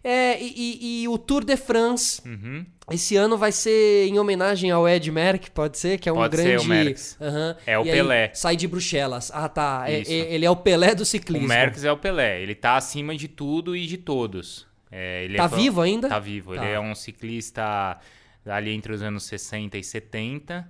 [0.07, 2.63] É, e, e- e o Tour de France, Uhum.
[2.91, 5.97] esse ano vai ser em homenagem ao Ed Merck, pode ser?
[5.99, 6.65] Que é um Pode ser grande.
[6.65, 7.17] o Merckx.
[7.19, 7.57] Aham.
[7.65, 8.31] É o E Pelé.
[8.35, 9.31] sai de Bruxelas.
[9.33, 9.85] Ah, tá.
[9.87, 11.47] É- é- ele é o Pelé do O ciclismo.
[11.47, 14.67] Merckx é o Pelé, ele tá acima de tudo e de todos.
[14.91, 16.07] É, ele Tá é, vivo ainda?
[16.07, 16.63] Tá vivo, Tá.
[16.63, 17.99] ele é um ciclista
[18.45, 20.69] ali entre os anos 60 e 70.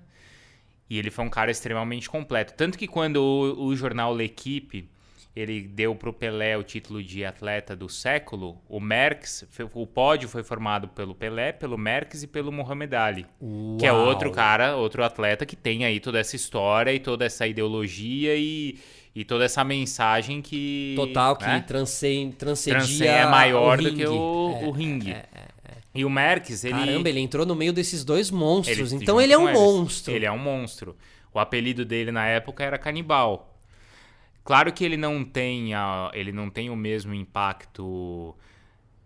[0.90, 2.54] E ele foi um cara extremamente completo.
[2.56, 4.88] Tanto que quando o, o jornal L'Equipe
[5.36, 10.44] ele deu pro Pelé o título de atleta do século, o Merckx, o pódio foi
[10.44, 13.26] formado pelo Pelé, pelo Merckx e pelo Muhammad Ali.
[13.78, 14.06] Que é Uau.
[14.08, 18.78] outro cara, outro atleta que tem aí toda essa história e toda essa ideologia e,
[19.14, 20.94] e toda essa mensagem que.
[20.96, 21.64] Total, que né?
[21.68, 22.80] transcen- transcendia.
[22.80, 25.16] Transcende- é maior o do que o, É, o ringue.
[25.94, 26.74] E o Merckx, ele.
[26.74, 28.92] Caramba, ele entrou no meio desses dois monstros.
[28.94, 30.14] ele- então ele é um monstro.
[30.14, 30.96] Ele é um monstro.
[31.34, 33.52] O apelido dele na época era Canibal.
[34.46, 38.34] Claro que ele não tem, a- ele não tem o mesmo impacto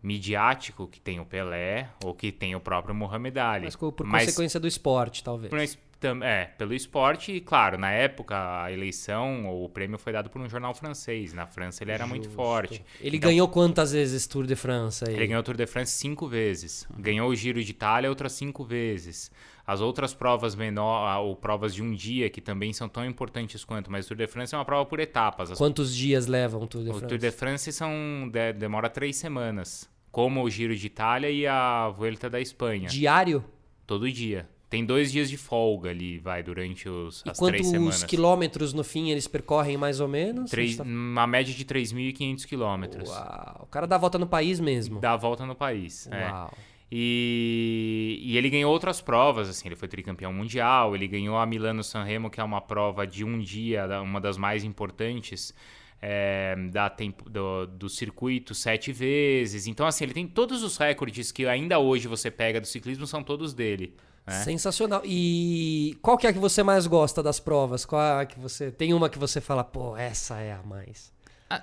[0.04, 3.66] midiático que tem o Pelé ou que tem o próprio Muhammad Ali.
[3.66, 5.50] Mas por Mas consequência do esporte, talvez.
[5.50, 5.82] Tam-
[6.24, 10.40] É, pelo esporte, e claro, na época a eleição, ou o prêmio foi dado por
[10.42, 11.34] um jornal francês.
[11.34, 12.36] Na França ele era muito Justo.
[12.36, 12.84] forte.
[13.02, 15.14] Ele Então, ganhou quantas vezes Tour de France aí?
[15.14, 16.88] Ele ganhou o Tour de France cinco vezes.
[16.98, 19.30] Ganhou o Giro de Itália outras cinco vezes.
[19.68, 23.92] As outras provas menor, ou provas de um dia, que também são tão importantes quanto,
[23.92, 25.52] mas o Tour de France é uma prova por etapas.
[25.52, 27.08] As- Quantos dias levam o Tour de o France?
[27.08, 27.92] Tour de France são,
[28.32, 29.88] de- demora três semanas.
[30.12, 32.88] Como o Giro de Itália e a Vuelta da Espanha.
[32.90, 33.44] Diário?
[33.86, 34.48] Todo dia.
[34.70, 38.04] Tem dois dias de folga ali, vai, durante os, E as três quantos semanas.
[38.04, 40.52] quilômetros no fim eles percorrem mais ou menos?
[40.52, 43.10] Três, gente Uma média de 3.500 tá- quilômetros.
[43.10, 45.00] Uau, o cara dá a volta no país mesmo.
[45.00, 46.08] Dá a volta no país.
[46.12, 46.30] é.
[46.30, 46.54] Uau.
[46.92, 51.84] E, e, ele ganhou outras provas, assim, ele foi tricampeão mundial, ele ganhou a Milano
[51.84, 55.54] Sanremo, que é uma prova de um dia, uma das mais importantes
[56.02, 59.68] é, da tempo, do, do circuito sete vezes.
[59.68, 63.22] Então, assim, ele tem todos os recordes que ainda hoje você pega do ciclismo, são
[63.22, 63.94] todos dele.
[64.30, 64.44] Né?
[64.44, 65.02] Sensacional.
[65.04, 67.86] E qual que é a que você mais gosta das provas?
[67.86, 68.72] Qual é a que você.
[68.72, 71.12] Tem uma que você fala, pô, essa é a mais.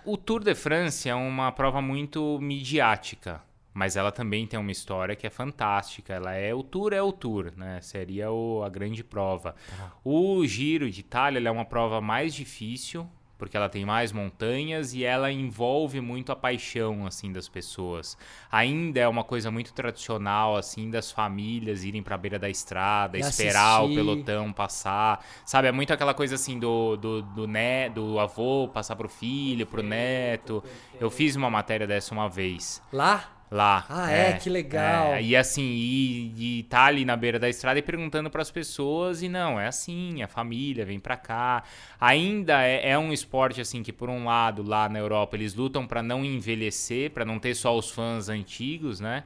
[0.05, 3.41] O Tour de France é uma prova muito midiática
[3.77, 6.15] mas ela também tem uma história que é fantástica.
[6.15, 7.79] Ela é o Tour é o Tour, né?
[7.83, 9.55] Seria o, a grande prova.
[9.79, 9.91] Ah.
[10.03, 13.07] O Giro de Itália é uma prova mais difícil,
[13.39, 18.17] porque ela tem mais montanhas e ela envolve muito a paixão assim das pessoas.
[18.51, 23.19] Ainda é uma coisa muito tradicional assim das famílias irem para a beira da estrada,
[23.19, 23.93] e esperar assistir.
[23.93, 25.25] o pelotão passar.
[25.45, 29.67] Sabe, é muito aquela coisa assim do do do, né, do avô passar pro filho,
[29.67, 30.63] pro neto.
[30.99, 32.83] Eu fiz uma matéria dessa uma vez.
[32.93, 33.36] Lá?
[33.51, 33.85] Lá.
[33.89, 34.31] Ah, é?
[34.31, 35.15] é que legal.
[35.15, 38.51] É, e assim, e, e tá ali na beira da estrada e perguntando para as
[38.51, 41.63] pessoas, e não, é assim, a família vem para cá.
[42.01, 45.87] Ainda é, é, um esporte, assim, que por um lado, lá na Europa, eles lutam
[45.87, 49.25] para não envelhecer, para não ter só os fãs antigos, né?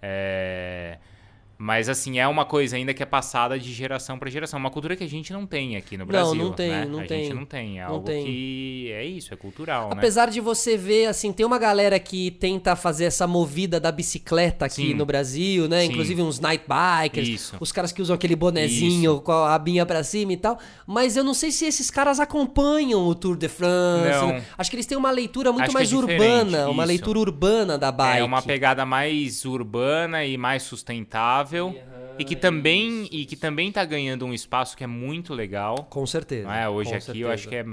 [0.00, 0.98] É
[1.60, 4.60] mas, assim, é uma coisa ainda que é passada de geração para geração.
[4.60, 6.36] Uma cultura que a gente não tem aqui no Brasil.
[6.36, 6.84] Não, não tem, né?
[6.84, 7.24] não a tem.
[7.24, 7.80] gente não tem.
[7.80, 8.24] É não algo tem.
[8.24, 9.94] que é isso, é cultural, né?
[9.96, 10.34] Apesar né?
[10.34, 14.88] de você ver, assim, tem uma galera que tenta fazer essa movida da bicicleta aqui
[14.88, 14.94] Sim.
[14.94, 15.80] no Brasil, né?
[15.80, 15.88] Sim.
[15.88, 17.56] Inclusive uns night bikers, isso.
[17.58, 19.22] os caras que usam aquele bonezinho isso.
[19.22, 20.60] com a abinha pra cima e tal.
[20.86, 24.24] Mas eu não sei se esses caras acompanham o Tour de France.
[24.24, 24.40] Não.
[24.56, 27.90] Acho que eles têm uma leitura muito Acho mais é urbana, uma leitura urbana da
[27.90, 28.20] bike.
[28.20, 31.47] É uma pegada mais urbana e mais sustentável.
[31.56, 35.86] Yeah e que também e que também está ganhando um espaço que é muito legal.
[35.88, 36.52] Com certeza.
[36.52, 36.68] É?
[36.68, 37.24] Hoje aqui certeza.
[37.24, 37.64] eu acho que é,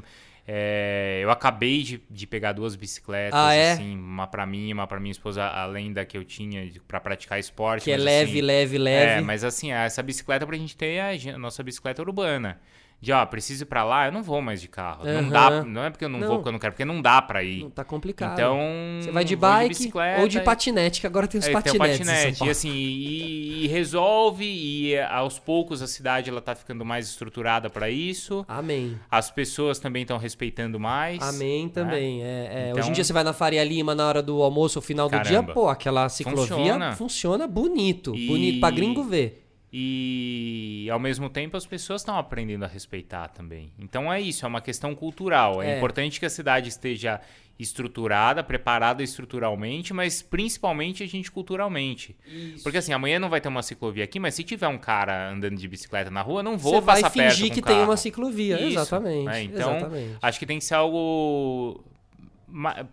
[0.48, 3.72] é, eu acabei de, de pegar duas bicicletas, ah, é?
[3.72, 7.40] assim, uma para mim, uma para minha esposa, além da que eu tinha para praticar
[7.40, 7.86] esporte.
[7.86, 9.12] Que é leve, assim, leve, leve.
[9.14, 12.62] É, mas assim, essa bicicleta pra gente ter a, a nossa bicicleta urbana
[13.06, 15.06] de ó, preciso ir pra lá, eu não vou mais de carro.
[15.06, 15.22] Uhum.
[15.22, 17.02] Não dá, não é porque eu não, não, vou porque eu não quero, porque não
[17.02, 17.62] dá pra ir.
[17.62, 18.34] Não tá complicado.
[18.34, 18.58] Então,
[19.00, 22.00] você vai de bike de ou de patinete, que agora tem os é, patinetes.
[22.00, 26.84] Tem patinete, e assim, e, e, resolve e aos poucos a cidade ela tá ficando
[26.84, 28.44] mais estruturada para isso.
[28.48, 29.00] Amém.
[29.12, 31.22] As pessoas também estão respeitando mais.
[31.22, 31.72] Amém né?
[31.72, 32.24] também.
[32.24, 32.70] É, é.
[32.72, 35.08] Então, Hoje em dia você vai na Faria Lima na hora do almoço, ou final
[35.08, 38.26] do dia, pô, aquela ciclovia funciona, funciona bonito, e...
[38.26, 39.45] bonito para gringo ver.
[39.78, 43.74] E ao mesmo tempo as pessoas estão aprendendo a respeitar também.
[43.78, 45.62] Então é isso, é uma questão cultural.
[45.62, 47.20] É, é, importante que a cidade esteja
[47.60, 52.16] estruturada, preparada estruturalmente, mas principalmente a gente culturalmente.
[52.26, 52.64] Isso.
[52.64, 55.58] Porque assim, amanhã não vai ter uma ciclovia aqui, mas se tiver um cara andando
[55.58, 57.76] de bicicleta na rua, não vou Você passar perto Você vai fingir que carro.
[57.76, 58.80] tem uma ciclovia, isso.
[58.80, 59.30] exatamente.
[59.30, 60.18] É, então, exatamente.
[60.22, 61.84] acho que tem que ser algo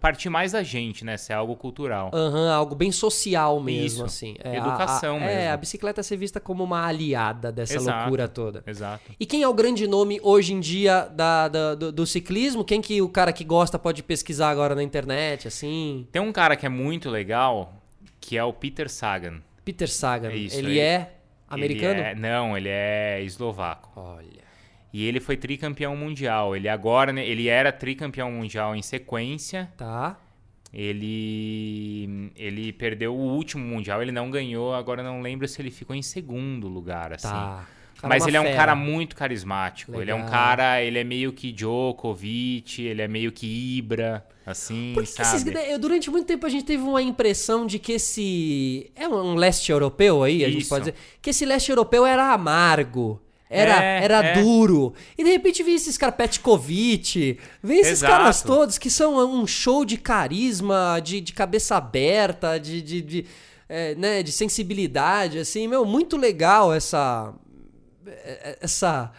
[0.00, 1.16] partir mais da gente, né?
[1.16, 2.10] Ser algo cultural.
[2.12, 4.04] Uhum, algo bem social mesmo, Isso.
[4.04, 4.34] assim.
[4.42, 5.40] É, Educação a, a, mesmo.
[5.40, 8.62] É, a bicicleta ser vista como uma aliada dessa exato, loucura toda.
[8.66, 9.12] Exato.
[9.18, 12.64] E quem é o grande nome hoje em dia da, da do, do, ciclismo?
[12.64, 16.08] Quem que o cara que gosta pode pesquisar agora na internet, assim?
[16.10, 17.74] Tem um cara que é muito legal,
[18.20, 19.42] que é o Peter Sagan.
[19.64, 20.30] Peter Sagan.
[20.30, 21.14] É isso, ele, ele é
[21.48, 22.00] americano?
[22.00, 23.90] Ele é, não, ele é eslovaco.
[23.96, 24.51] Olha.
[24.92, 26.54] E ele foi tricampeão mundial.
[26.54, 29.72] Ele agora, né, ele era tricampeão mundial em sequência.
[29.76, 30.18] Tá.
[30.72, 35.94] Ele ele perdeu o último mundial, ele não ganhou, agora não lembro se ele ficou
[35.94, 37.28] em segundo lugar, assim.
[37.28, 37.66] Tá.
[38.02, 38.56] Mas ele é um fera.
[38.56, 39.92] cara muito carismático.
[39.92, 40.02] Legal.
[40.02, 44.92] Ele é um cara, ele é meio que Djokovic, ele é meio que Ibra, assim,
[44.94, 45.50] Porque sabe?
[45.52, 49.70] Esses, durante muito tempo a gente teve uma impressão de que esse é um leste
[49.70, 50.58] europeu aí, a Isso.
[50.58, 53.22] gente pode dizer, que esse leste europeu era amargo
[53.52, 54.42] era, é, era é.
[54.42, 54.94] duro.
[55.16, 58.12] E de repente vem esses caras, Petkovic, vem esses Exato.
[58.12, 63.26] caras todos que são um show de carisma, de, de cabeça aberta, de, de, de,
[63.68, 67.34] é, né, de sensibilidade, assim, meu, muito legal essa.
[68.60, 69.12] Essa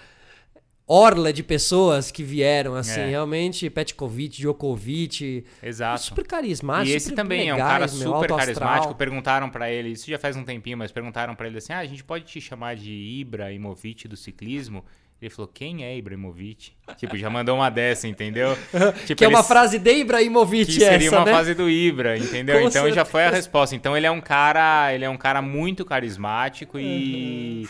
[0.88, 3.08] orla de pessoas que vieram, assim, É.
[3.08, 6.02] realmente, Petkovic, Djokovic, Exato.
[6.02, 6.90] super carismático.
[6.90, 8.66] E esse super também é um legais, cara super carismático.
[8.80, 8.96] astral.
[8.96, 11.86] Perguntaram pra ele, isso já faz um tempinho, mas perguntaram pra ele assim: ah, a
[11.86, 14.84] gente pode te chamar de Ibrahimovic do ciclismo?
[15.22, 16.74] Ele falou, quem é Ibrahimovic?
[16.98, 18.58] tipo, já mandou uma dessa, entendeu?
[19.08, 21.32] Tipo, que é uma frase de Ibrahimovic que seria essa, uma né?
[21.32, 22.60] fase do Ibra, entendeu?
[22.60, 23.38] Com então já foi a certeza.
[23.42, 23.74] resposta.
[23.74, 27.66] Então ele é um cara, ele é um cara muito carismático e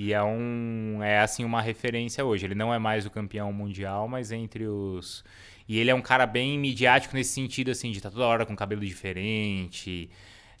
[0.00, 2.46] e é um é assim uma referência hoje.
[2.46, 5.22] Ele não é mais o campeão mundial, mas entre os
[5.68, 8.56] e ele é um cara bem midiático nesse sentido assim, de estar toda hora com
[8.56, 10.08] cabelo diferente.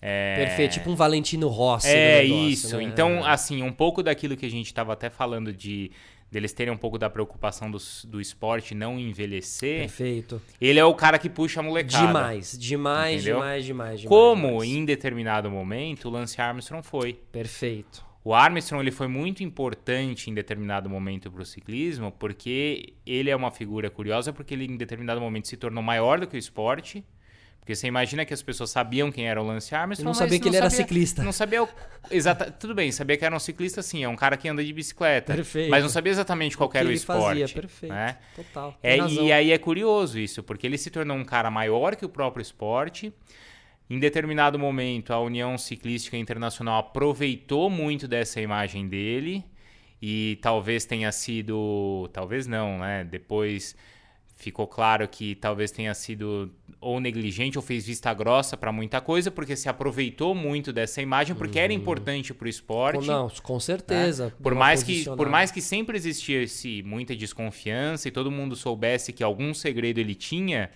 [0.02, 0.44] É...
[0.44, 1.88] Perfeito, tipo um Valentino Rossi.
[1.88, 2.76] É no negócio, isso.
[2.76, 2.82] né?
[2.82, 5.90] Então, assim, um pouco daquilo que a gente estava até falando de
[6.30, 10.40] deles terem um pouco da preocupação do, do esporte não envelhecer, Perfeito.
[10.60, 12.06] ele é o cara que puxa a molecada.
[12.06, 13.36] Demais, demais, Entendeu?
[13.36, 14.08] demais, demais, demais.
[14.08, 14.70] Como demais.
[14.70, 17.14] em determinado momento o Lance Armstrong foi.
[17.32, 18.09] Perfeito.
[18.22, 23.36] O Armstrong ele foi muito importante em determinado momento para o ciclismo, porque ele é
[23.36, 27.02] uma figura curiosa, porque ele em determinado momento se tornou maior do que o esporte.
[27.60, 30.40] Porque você imagina que as pessoas sabiam quem era o Lance Armstrong, Eu não sabia
[30.40, 31.22] que ele era sabia- ciclista.
[31.22, 31.68] Não sabia o...
[32.10, 32.50] Exata...
[32.50, 35.34] Tudo bem, sabia que era um ciclista sim, é um cara que anda de bicicleta.
[35.34, 35.70] Perfeito.
[35.70, 37.22] Mas não sabia exatamente qual O que era o ele esporte.
[37.40, 37.92] fazia, perfeito.
[37.92, 38.16] né?
[38.34, 38.76] Total.
[38.82, 42.08] É, e aí é curioso isso, porque ele se tornou um cara maior que o
[42.08, 43.12] próprio esporte.
[43.90, 49.44] Em determinado momento, a União Ciclística Internacional aproveitou muito dessa imagem dele
[50.00, 53.02] e talvez tenha sido, talvez não, né?
[53.02, 53.74] Depois
[54.36, 56.50] ficou claro que talvez tenha sido
[56.80, 61.34] ou negligente ou fez vista grossa para muita coisa, porque se aproveitou muito dessa imagem,
[61.34, 63.08] porque era importante para o esporte.
[63.08, 63.60] Não, com né?
[63.60, 64.32] certeza.
[64.40, 68.54] Por deu uma mais que por mais que sempre existisse muita desconfiança e todo mundo
[68.54, 70.70] soubesse que algum segredo ele tinha,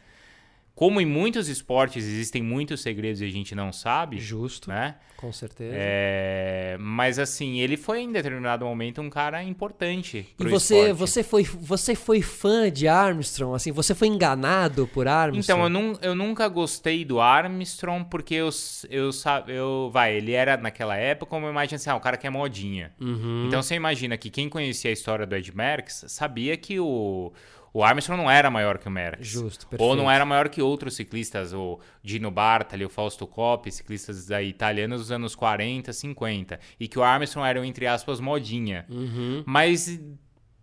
[0.75, 4.97] como em muitos esportes existem muitos segredos e a gente não sabe, Justo, né?
[5.17, 5.73] com certeza.
[5.75, 10.93] É, mas assim, ele foi em determinado momento um cara importante E você, esporte.
[10.99, 15.39] você foi, você foi fã de Armstrong, assim, você foi enganado por Armstrong?
[15.43, 18.51] Então, eu, nun- eu nunca gostei do Armstrong porque eu,
[18.91, 19.11] eu,
[19.49, 19.89] eu.
[19.91, 22.93] Vai, ele era naquela época uma imagem assim, ah, o cara que é modinha.
[23.01, 23.45] Uhum.
[23.47, 27.33] Então você imagina que quem conhecia a história do Ed Merckx sabia que o,
[27.75, 29.27] o Armstrong não era maior que o Merckx.
[29.27, 29.97] Justo, Ou perfeito.
[29.97, 35.01] não era maior que outros ciclistas, o Dino Bartali, o Fausto Coppi, ciclistas da italianos
[35.01, 36.61] dos anos 40, 50.
[36.79, 38.87] E que o Armstrong era, entre aspas, modinha.
[38.89, 39.43] Uhum.
[39.45, 40.01] Mas,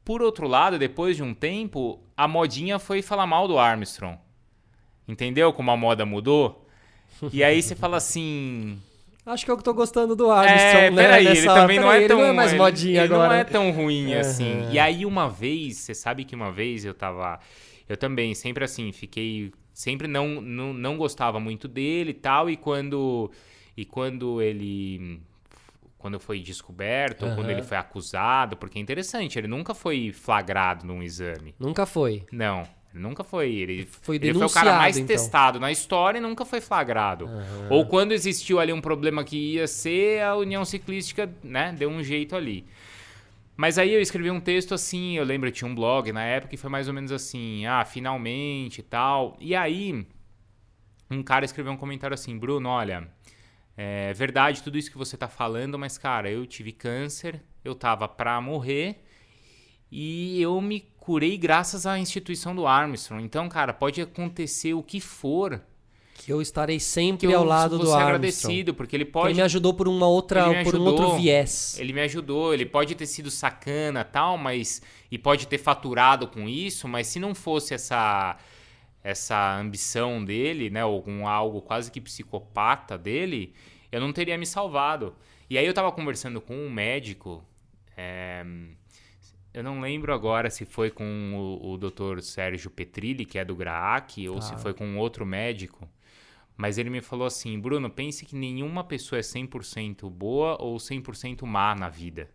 [0.05, 4.17] por outro lado, depois de um tempo, a modinha foi falar mal do Armstrong.
[5.05, 6.65] Entendeu como a moda mudou?
[7.33, 8.81] E aí você fala assim.
[9.31, 11.01] Acho que eu tô gostando do Armstrong, É, né?
[11.03, 12.19] peraí, ele nessa- também não peraí, é ele tão.
[12.19, 13.29] não é mais ele- modinha ele agora.
[13.29, 14.67] não é tão ruim assim.
[14.71, 17.39] E aí, uma vez, você sabe que uma vez eu tava.
[17.87, 19.51] Eu também, sempre assim, fiquei.
[19.73, 22.49] Sempre não, não, não gostava muito dele e tal.
[22.49, 23.31] E quando.
[23.77, 25.21] E quando ele.
[25.97, 30.85] Quando foi descoberto, ou quando ele foi acusado, porque é interessante, ele nunca foi flagrado
[30.85, 31.53] num exame.
[31.59, 32.23] Nunca foi.
[32.31, 32.63] Não,
[32.93, 33.49] ele nunca foi.
[33.49, 35.07] Ele Foi ele foi o cara mais então.
[35.07, 37.29] testado na história e nunca foi flagrado.
[37.69, 42.03] Ou quando existiu ali um problema que ia ser, a União Ciclística, né, deu um
[42.03, 42.65] jeito ali.
[43.55, 46.55] Mas aí eu escrevi um texto assim, eu lembro, eu tinha um blog na época
[46.55, 49.37] e foi mais ou menos assim, ah, finalmente e tal.
[49.39, 50.05] E aí,
[51.09, 53.07] um cara escreveu um comentário assim, Bruno, olha,
[53.77, 58.07] é verdade tudo isso que você tá falando, mas cara, eu tive câncer, eu tava
[58.07, 59.03] pra morrer
[59.91, 63.25] e eu me curei graças à instituição do Armstrong.
[63.25, 65.59] Então, cara, pode acontecer o que for,
[66.13, 68.03] Que eu estarei sempre eu ao lado do Armstrong.
[68.03, 71.75] agradecido, porque ele Ele pode me ajudou por uma outra, Ele por um outro viés.
[71.79, 74.81] Ele me ajudou, ele pode ter sido sacana tal, mas.
[75.09, 78.37] E pode ter faturado com isso, mas se não fosse essa
[79.03, 80.85] essa ambição dele, né?
[80.85, 83.55] Ou com algo quase que psicopata dele,
[83.91, 85.15] eu não teria me salvado.
[85.49, 87.43] E aí eu tava conversando com um médico.
[87.97, 88.45] é,
[89.53, 92.21] eu não lembro agora se foi com o, o Dr.
[92.21, 94.57] Sérgio Petrilli, que é do GRAAC, ou se Tá.
[94.57, 95.87] foi com outro médico.
[96.55, 101.45] Mas ele me falou assim, Bruno, pense que nenhuma pessoa é 100% boa ou 100%
[101.45, 102.29] má na vida.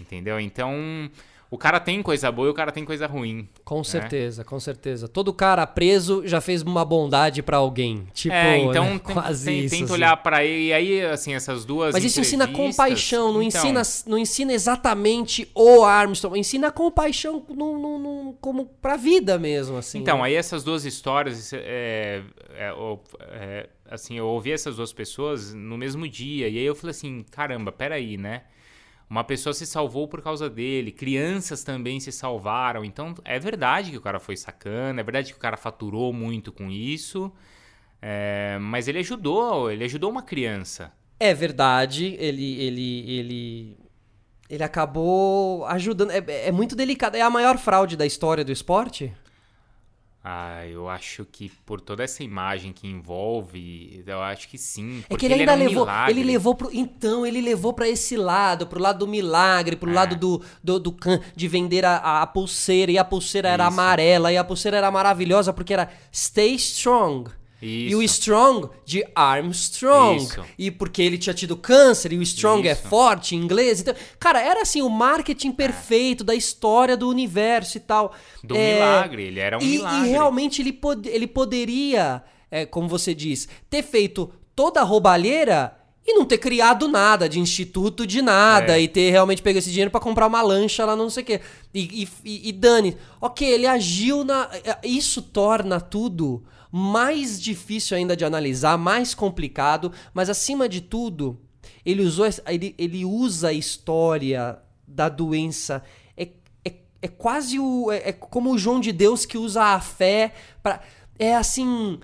[0.00, 0.38] Entendeu?
[0.40, 1.10] Então,
[1.50, 3.48] o cara tem coisa boa e o cara tem coisa ruim.
[3.64, 5.08] Com certeza, com certeza.
[5.08, 8.06] Todo cara preso já fez uma bondade pra alguém.
[8.14, 8.90] Tipo, é, então né?
[8.90, 9.70] tem- quase tem- isso.
[9.74, 9.92] tenta assim.
[9.94, 10.68] olhar pra ele.
[10.68, 15.50] E aí, assim, essas duas Mas isso ensina compaixão, não, Então, ensina, não ensina exatamente
[15.54, 19.98] o Armstrong, ensina compaixão no, no, no- como pra vida mesmo, assim.
[19.98, 20.24] Então, né?
[20.24, 22.22] aí essas duas histórias, é,
[22.56, 23.00] é, o-
[23.32, 27.24] é, assim, eu ouvi essas duas pessoas no mesmo dia, e aí eu falei assim,
[27.30, 28.42] caramba, peraí, né?
[29.10, 33.96] Uma pessoa se salvou por causa dele, crianças também se salvaram, então é verdade que
[33.96, 37.32] o cara foi sacana, é verdade que o cara faturou muito com isso,
[38.00, 40.92] é, mas ele ajudou, ele ajudou uma criança.
[41.18, 43.76] É verdade, ele, ele, ele,
[44.48, 46.12] ele acabou ajudando.
[46.12, 47.16] É, é muito delicado.
[47.16, 49.12] É a maior fraude da história do esporte?
[50.22, 55.02] Ah, eu acho que por toda essa imagem que envolve, eu acho que sim.
[55.08, 56.12] É que ele ainda era um levou, milagre.
[56.12, 59.94] ele levou pro, então ele levou pra esse lado, pro lado do milagre, pro É.
[59.94, 63.72] lado do, do, do can- de vender a, a- pulseira e a pulseira era Isso.
[63.72, 67.30] amarela e a pulseira era maravilhosa porque era Stay Strong.
[67.62, 68.14] E o Isso.
[68.20, 70.16] Strong de Armstrong.
[70.22, 70.42] Isso.
[70.58, 72.82] E porque ele tinha tido câncer e o Strong é Isso.
[72.88, 73.80] forte em inglês.
[73.80, 78.14] Então, cara, era assim o marketing perfeito da história do universo e tal.
[78.42, 80.08] Do É, milagre, ele era um e, milagre.
[80.08, 85.76] E realmente ele, pod ele poderia, é, como você diz, ter feito toda a roubalheira
[86.06, 88.82] e não ter criado nada de instituto de nada É.
[88.82, 91.40] e ter realmente pego esse dinheiro pra comprar uma lancha lá não sei o quê.
[91.74, 92.96] E, e, e- e dane.
[93.20, 94.48] Ok, ele agiu na.
[94.82, 101.40] Isso torna tudo mais difícil ainda de analisar, mais complicado, mas acima de tudo,
[101.84, 105.82] ele usou ele, ele usa a história da doença.
[106.16, 106.28] É,
[106.64, 107.90] é, é quase o.
[107.90, 110.80] É, é como o João de Deus que usa a fé para
[111.18, 111.98] É assim.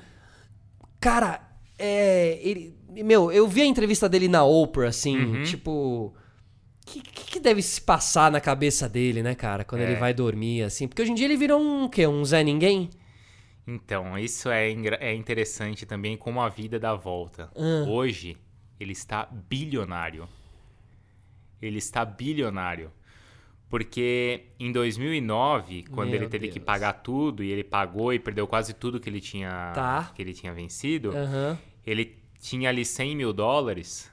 [1.00, 1.40] Cara,
[1.78, 2.38] é.
[2.42, 2.74] Ele,
[3.04, 5.42] meu, eu vi a entrevista dele na Oprah, assim, Uhum.
[5.44, 6.14] tipo.
[6.82, 9.84] O que, que, que deve se passar na cabeça dele, né, cara, quando É.
[9.90, 10.86] ele vai dormir, assim?
[10.86, 12.06] Porque hoje em dia ele virou um quê?
[12.06, 12.90] Um Zé Ninguém?
[13.66, 17.50] Então, isso é, é interessante também como a vida dá volta.
[17.56, 17.88] Ah.
[17.88, 18.36] Hoje,
[18.78, 20.28] ele está bilionário.
[21.60, 22.92] Ele está bilionário.
[23.68, 26.64] Porque em 2009, quando Meu ele teve que Deus.
[26.64, 30.12] pagar tudo e ele pagou e perdeu quase tudo que ele tinha, Tá.
[30.14, 31.58] que ele tinha vencido, Aham.
[31.84, 34.08] ele tinha ali 100 mil dólares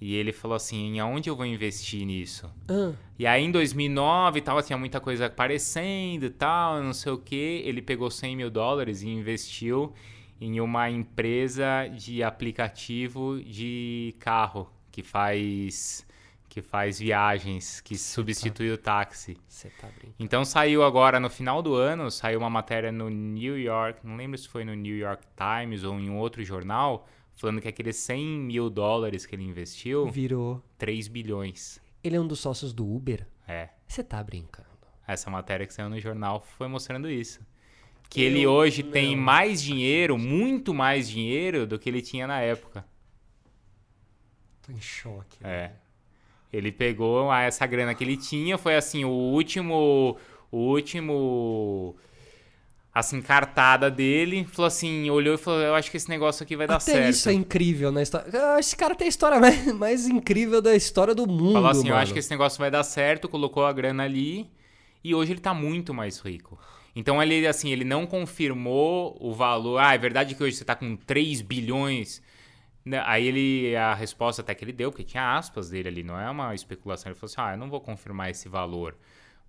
[0.00, 2.50] e ele falou assim: em aonde eu vou investir nisso?
[2.68, 7.12] Ah, E aí em 2009 e tal, tinha muita coisa aparecendo e tal, não sei
[7.12, 7.62] o que.
[7.64, 9.92] Ele pegou 100 mil dólares e investiu
[10.40, 16.06] em uma empresa de aplicativo de carro que faz
[16.48, 19.36] que faz viagens, que substitui o táxi.
[19.46, 20.14] Você tá brincando.
[20.18, 24.38] Então saiu agora no final do ano, saiu uma matéria no New York, não lembro
[24.38, 27.06] se foi no New York Times ou em um outro jornal,
[27.38, 30.62] falando que aqueles 100 mil dólares que ele investiu, Virou.
[30.76, 31.80] 3 bilhões.
[32.04, 33.26] Ele é um dos sócios do Uber?
[33.46, 33.70] É.
[33.86, 34.68] Você tá brincando.
[35.06, 37.40] Essa matéria que saiu no jornal foi mostrando isso.
[38.10, 39.22] Que Eu ele hoje tem não.
[39.22, 42.84] mais dinheiro, muito mais dinheiro do que ele tinha na época.
[44.62, 45.38] Tô em choque.
[45.42, 45.72] É.
[46.52, 50.16] Ele pegou a- essa grana que ele tinha, foi assim, o último.
[50.50, 51.96] O último.
[52.94, 56.66] Assim, cartada dele, falou assim, olhou e falou: Eu acho que esse negócio aqui vai
[56.66, 57.10] dar Até certo.
[57.10, 58.26] isso é incrível na história.
[58.58, 61.94] Esse cara tem a história mais, mais incrível da história do mundo, Falou assim: mano.
[61.94, 64.50] Eu acho que esse negócio vai dar certo, colocou a grana ali
[65.04, 66.58] e hoje ele tá muito mais rico.
[66.96, 69.78] Então ele, assim, ele não confirmou o valor.
[69.78, 72.20] Ah, é verdade que hoje você tá com 3 bilhões.
[72.84, 76.18] Né, Aí ele, a resposta até que ele deu, porque tinha aspas dele ali, não
[76.18, 77.12] é uma especulação.
[77.12, 78.96] Ele falou assim: ah, eu não vou confirmar esse valor.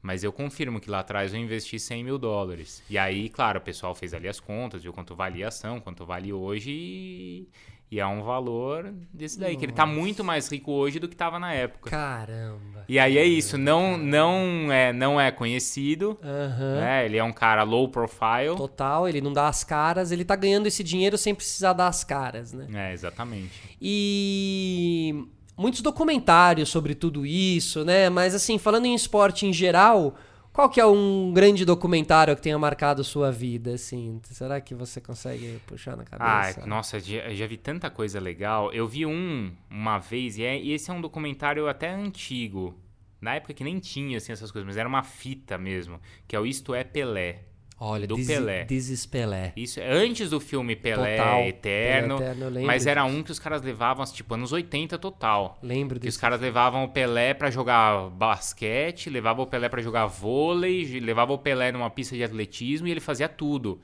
[0.02, 2.82] Mas eu confirmo que lá atrás eu investi 100 mil dólares.
[2.90, 6.06] E aí, claro, o pessoal fez ali as contas, viu quanto valia a ação, quanto
[6.06, 6.72] vale hoje.
[6.72, 7.48] E,
[7.92, 11.16] e é um valor desse daí, que ele tá muito mais rico hoje do que
[11.16, 11.90] tava na época.
[11.90, 12.86] Caramba.
[12.88, 16.80] E aí é isso, não, não, é, não é conhecido, Aham.
[16.80, 17.06] né?
[17.06, 18.56] Ele é um cara low profile.
[18.56, 22.04] Total, ele não dá as caras, ele tá ganhando esse dinheiro sem precisar dar as
[22.04, 22.68] caras, né?
[22.74, 23.52] É, exatamente.
[23.82, 25.26] E
[25.60, 28.10] muitos documentários sobre tudo isso, né?
[28.10, 30.16] Mas assim, falando em esporte em geral,
[30.54, 34.20] qual que é um grande documentário que tenha marcado sua vida, assim?
[34.24, 36.66] Será que você consegue puxar na Ah, cabeça?
[36.66, 38.72] nossa, já, já vi tanta coisa legal.
[38.74, 42.76] Eu vi um uma vez, e, é- e esse é um documentário até antigo.
[43.22, 46.40] Na época que nem tinha assim, essas coisas, mas era uma fita mesmo, que é
[46.40, 47.44] o Isto é Pelé.
[47.80, 48.68] Olha, do This, Pelé.
[48.70, 49.54] Is Pelé.
[49.56, 51.40] Isso é antes do filme Pelé Total.
[51.44, 53.16] Eterno, Pelé Eterno, mas era disso.
[53.16, 55.58] um que os caras levavam, tipo, anos 80 total.
[55.64, 60.08] Lembro Que os caras levavam o Pelé pra jogar basquete, levavam o Pelé pra jogar
[60.08, 63.80] vôlei, levavam o Pelé numa pista de atletismo e ele fazia tudo.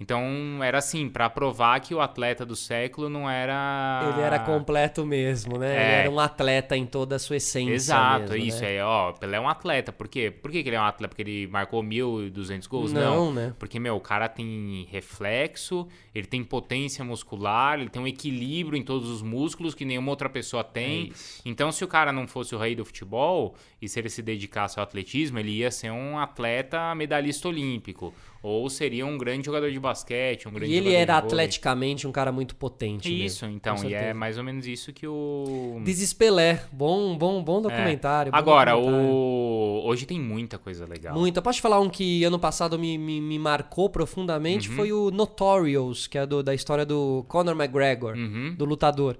[0.00, 4.10] Então era assim, pra provar que o atleta do século não era.
[4.12, 5.70] Ele era completo mesmo, né?
[5.70, 6.00] Ele É.
[6.00, 7.72] era um atleta em toda a sua essência.
[7.72, 8.62] Exato, mesmo, isso.
[8.62, 8.76] né?
[8.76, 9.92] É, ó, Pelé é um atleta.
[9.92, 10.30] Por quê?
[10.30, 11.08] Por que, que ele é um atleta?
[11.14, 12.92] Porque ele marcou 1.200 gols?
[12.92, 13.54] Não, né?
[13.58, 18.82] Porque, meu, o cara tem reflexo, ele tem potência muscular, ele tem um equilíbrio em
[18.82, 21.12] todos os músculos que nenhuma outra pessoa tem.
[21.44, 23.54] então, se o cara não fosse o rei do futebol
[23.84, 28.12] e se ele se dedicasse ao atletismo, ele ia ser um atleta medalhista olímpico.
[28.42, 32.30] Ou seria um grande jogador de basquete, um grande E ele era atleticamente um cara
[32.30, 33.08] muito potente.
[33.08, 33.74] Isso, mesmo, então.
[33.88, 35.80] E é mais ou menos isso que o.
[35.82, 36.62] This is Pelé.
[36.70, 38.30] Bom, bom, bom documentário.
[38.30, 38.40] bom É.
[38.40, 39.08] Agora, documentário.
[39.08, 39.82] o...
[39.86, 41.14] hoje tem muita coisa legal.
[41.18, 41.38] Muito.
[41.38, 44.68] Eu posso te falar um que ano passado me, me, me marcou profundamente?
[44.68, 44.76] Uhum.
[44.76, 48.54] Foi o Notorious, que é do- da história do Conor McGregor, Uhum.
[48.58, 49.16] do lutador.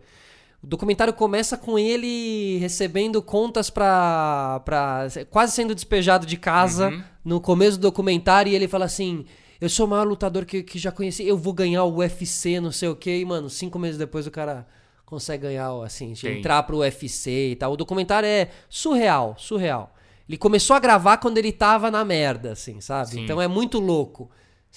[0.65, 5.07] O documentário começa com ele recebendo contas pra, pra.
[5.31, 7.03] quase sendo despejado de casa Uhum.
[7.25, 9.25] no começo do documentário e ele fala assim.
[9.61, 12.73] Eu sou o maior lutador que, que já conheci, eu vou ganhar o UFC, não
[12.73, 13.19] sei o quê.
[13.21, 14.67] E, mano, cinco meses depois o cara
[15.07, 16.39] consegue ganhar, assim, Tem.
[16.39, 17.73] entrar pro UFC e tal.
[17.73, 19.95] O documentário é surreal, surreal.
[20.29, 23.11] Ele começou a gravar quando ele tava na merda, assim, sabe?
[23.11, 23.25] Sim.
[23.25, 24.29] Então é muito louco.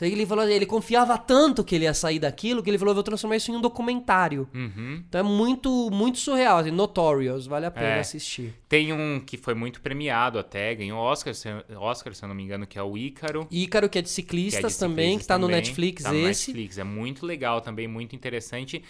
[0.05, 3.03] Ele falou, ele confiava tanto que ele ia sair daquilo que ele falou, eu vou
[3.03, 4.47] transformar isso em um documentário.
[4.53, 5.03] Uhum.
[5.07, 7.99] Então é muito, muito surreal, assim, Notorious, vale a pena É.
[7.99, 8.53] assistir.
[8.69, 12.43] Tem um que foi muito premiado até, ganhou Oscar, se, Oscar, se eu não me
[12.43, 13.48] engano, que é o Ícaro.
[13.50, 16.12] Ícaro, que é de que é ciclistas também, ciclistas que tá no também, Netflix tá
[16.12, 16.52] no esse.
[16.52, 16.77] Netflix.
[16.77, 18.83] É muito legal também, muito interessante.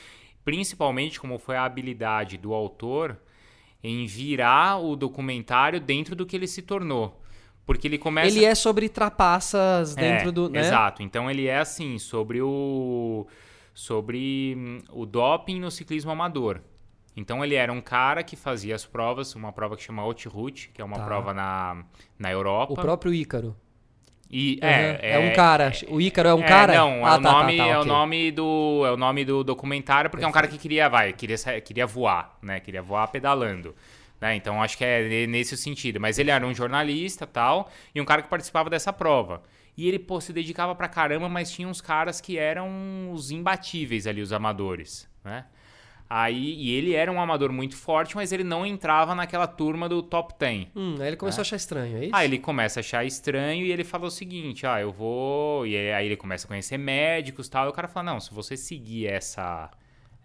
[0.43, 3.17] principalmente como foi a habilidade do autor
[3.83, 7.21] em virar o documentário dentro do que ele se tornou.
[7.67, 8.27] Porque ele começa.
[8.29, 10.49] Ele é sobre trapaças dentro É, do.
[10.49, 10.61] Né?
[10.61, 11.03] Exato.
[11.03, 13.27] Então ele é assim, sobre o.
[13.73, 16.61] Sobre hum, o doping no ciclismo amador.
[17.15, 20.69] Então ele era um cara que fazia as provas, uma prova que chama Haute Route,
[20.73, 21.05] que é uma Tá.
[21.05, 21.83] prova na,
[22.17, 22.73] na Europa.
[22.73, 23.55] O próprio Ícaro.
[24.29, 24.67] E, Uhum.
[24.69, 25.71] é, É um cara.
[25.89, 26.73] O Ícaro é um cara?
[26.75, 29.25] Não, Ah, é, o tá, tá, nome, tá, é o nome do é o nome
[29.25, 32.59] do documentário porque é um cara que queria vai queria queria voar, né?
[32.59, 33.75] Queria voar pedalando.
[34.19, 34.35] Né?
[34.35, 35.99] Então acho que é nesse sentido.
[35.99, 39.43] Mas ele era um jornalista tal e um cara que participava dessa prova.
[39.75, 44.07] E ele pô, se dedicava pra caramba, mas tinha uns caras que eram os imbatíveis
[44.07, 45.45] ali, os amadores, né?
[46.09, 50.01] Aí, e ele era um amador muito forte, mas ele não entrava naquela turma do
[50.01, 50.67] top 10.
[50.73, 52.15] Hum, aí ele começou a achar estranho, é isso?
[52.15, 55.67] Aí ele começa a achar estranho e ele fala o seguinte: ah, eu vou.
[55.67, 57.65] E aí ele começa a conhecer médicos e tal.
[57.65, 59.69] E o cara fala: não, se você seguir essa.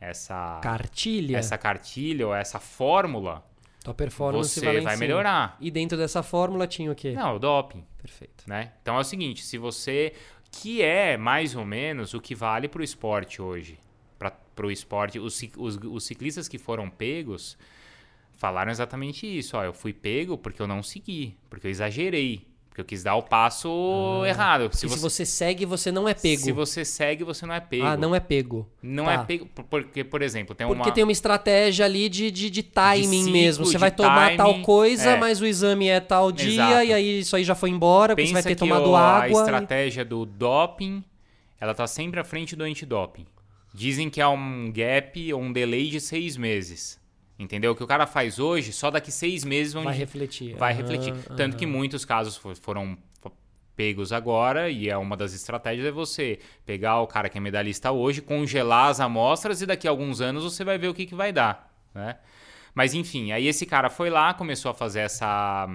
[0.00, 0.60] Essa.
[0.62, 1.36] Cartilha.
[1.36, 3.44] Essa cartilha ou essa fórmula,
[3.82, 5.56] Tua performance você vai, vai melhorar.
[5.60, 7.12] E dentro dessa fórmula tinha o quê?
[7.12, 8.44] Não, o doping, Perfeito.
[8.46, 8.72] né?
[8.80, 10.12] Então é o seguinte: se você.
[10.50, 13.78] Que é mais ou menos o que vale pro esporte hoje.
[14.18, 15.18] Pra, pro esporte.
[15.18, 17.56] Os, os, os ciclistas que foram pegos
[18.34, 19.56] falaram exatamente isso.
[19.56, 23.16] Ó, eu fui pego porque eu não segui, porque eu exagerei, porque eu quis dar
[23.16, 24.70] o passo errado.
[24.74, 26.40] Se você, se você segue, você não é pego.
[26.40, 27.84] se você segue, você não é pego.
[27.84, 28.66] Ah, não é pego.
[28.82, 29.12] Não Tá.
[29.12, 32.48] é pego por- porque, por exemplo, tem Porque uma tem uma estratégia ali de, de,
[32.48, 33.66] de timing ciclo, mesmo.
[33.66, 35.16] Você de vai tomar tal timing, coisa, é.
[35.20, 36.84] mas o exame é tal dia, Exato.
[36.86, 38.96] e aí isso aí já foi embora, porque você vai pensa ter que tomado o-
[38.96, 39.22] água.
[39.22, 41.04] a e- estratégia do doping,
[41.60, 43.26] ela tá sempre à frente do antidoping.
[43.74, 46.98] Dizem que há um gap ou um delay de seis meses.
[47.38, 47.72] Entendeu?
[47.72, 50.54] O que o cara faz hoje, só daqui seis meses vão Vai refletir.
[50.56, 51.14] vai Aham, refletir.
[51.36, 52.96] Tanto que muitos casos fo- foram
[53.74, 57.90] pegos agora, e é uma das estratégias é você pegar o cara que é medalhista
[57.90, 61.14] hoje, congelar as amostras e daqui a alguns anos você vai ver o que, que
[61.14, 62.16] vai dar, né?
[62.74, 65.68] Mas enfim, aí esse cara foi lá, começou a fazer essa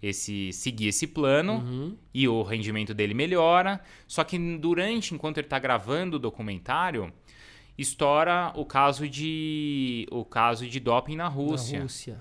[0.00, 1.96] esse seguir esse plano Uhum.
[2.14, 3.80] e o rendimento dele melhora.
[4.06, 7.12] Só que durante, enquanto ele está gravando o documentário,
[7.78, 11.82] estoura o caso de o caso de doping na Na Rússia.
[11.82, 12.18] Rússia.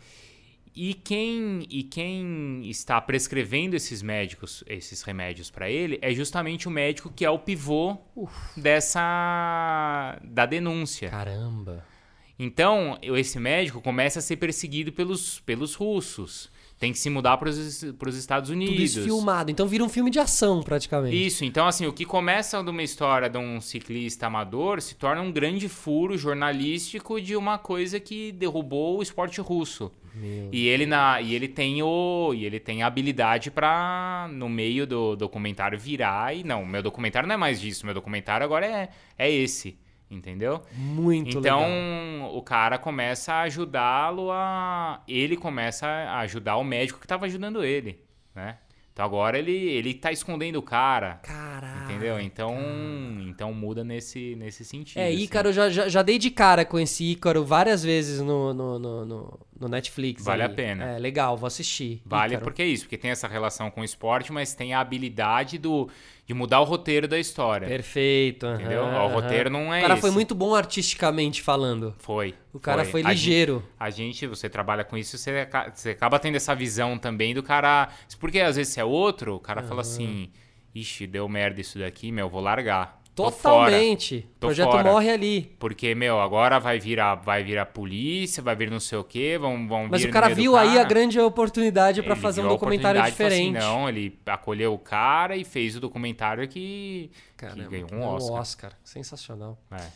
[0.80, 6.72] E quem, e quem está prescrevendo esses médicos, esses remédios para ele, é justamente o
[6.72, 7.98] médico que é o pivô
[8.56, 11.10] dessa da denúncia.
[11.10, 11.84] Caramba.
[12.38, 16.52] Então, esse médico começa a ser perseguido pelos, pelos russos.
[16.80, 18.80] Tem que se mudar para os Estados Tudo Unidos.
[18.80, 19.50] isso filmado.
[19.50, 21.26] Então vira um filme de ação, praticamente.
[21.26, 25.22] Isso, então assim, o que começa de uma história de um ciclista amador se torna
[25.22, 29.92] um grande furo jornalístico de uma coisa que derrubou o esporte russo.
[30.14, 34.50] Meu E ele na e ele tem o e ele tem a habilidade pra no
[34.50, 38.66] meio do documentário virar e não, meu documentário não é mais disso, meu documentário agora
[38.66, 39.78] é é esse,
[40.10, 40.64] entendeu?
[40.74, 42.36] Muito então legal.
[42.36, 47.64] o cara começa a ajudá-lo a ele começa a ajudar o médico que estava ajudando
[47.64, 48.00] ele,
[48.34, 48.58] né?
[48.94, 51.22] Então agora ele ele tá escondendo o cara,
[51.60, 51.92] Caraca.
[51.92, 52.20] entendeu?
[52.20, 52.56] Então
[53.28, 55.00] então muda nesse nesse sentido.
[55.00, 55.18] É, assim.
[55.24, 59.06] Ícaro, já, já, já dei de cara com esse Ícaro várias vezes no, no, no,
[59.06, 60.24] no, no Netflix.
[60.24, 60.48] Vale aí.
[60.48, 60.86] a pena.
[60.86, 62.02] É, legal, vou assistir.
[62.06, 62.44] Vale Ícaro.
[62.44, 65.90] porque é isso, porque tem essa relação com o esporte, mas tem a habilidade do,
[66.26, 67.68] de mudar o roteiro da história.
[67.68, 68.46] Perfeito.
[68.46, 68.84] Entendeu?
[68.84, 70.02] O roteiro não é O cara esse.
[70.02, 71.96] foi muito bom artisticamente falando.
[72.00, 72.36] Foi.
[72.54, 73.64] O cara foi, A gente- ligeiro.
[73.80, 77.90] A gente, você trabalha com isso, você, você acaba tendo essa visão também do cara.
[78.20, 80.30] Porque às vezes se é outro, o cara fala assim:
[80.80, 82.98] ixi, deu merda isso daqui, meu, vou largar.
[83.16, 84.28] Totalmente.
[84.36, 84.84] O projeto fora.
[84.84, 85.56] morre ali.
[85.58, 89.04] Porque, meu, agora vai vir a, vai vir a polícia, vai vir não sei o
[89.04, 90.88] quê, vão, vão Mas o cara viu aí a cara.
[90.88, 93.58] grande oportunidade pra Ele fazer um a documentário falou diferente.
[93.58, 98.04] Assim, não, ele acolheu o cara e fez o documentário que, que Caramba, ganhou um
[98.04, 98.40] Oscar.
[98.40, 98.72] Oscar.
[98.84, 99.58] Sensacional.
[99.72, 99.88] É.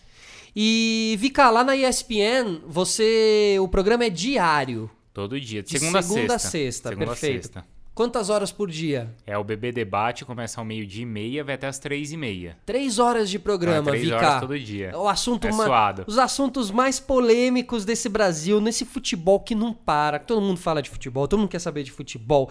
[0.55, 3.55] E, Vika, lá na ESPN, você.
[3.61, 4.89] O programa é diário.
[5.13, 6.49] Todo dia, de segunda, segunda a sexta.
[6.49, 7.43] sexta, Segunda a perfeito.
[7.43, 7.65] sexta.
[7.93, 9.13] Quantas horas por dia?
[9.27, 12.57] É o Bebê Debate, começa ao meio-dia e meia, vai até as três e meia.
[12.65, 14.15] Três horas de programa, é três Vika.
[14.15, 14.97] horas todo dia.
[14.97, 15.95] O assunto É ma-.
[16.07, 20.19] Os assuntos mais polêmicos desse Brasil, nesse futebol que não para.
[20.19, 22.49] Todo mundo fala de futebol, todo mundo quer saber de futebol.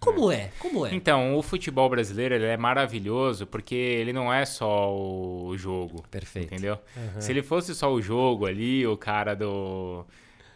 [0.00, 0.50] Como é?
[0.58, 0.94] Como é?
[0.94, 6.02] Então, o futebol brasileiro ele é maravilhoso porque ele não é só o jogo.
[6.10, 6.52] Perfeito.
[6.52, 6.78] Entendeu?
[7.20, 10.04] Se ele fosse só o jogo ali, o cara do.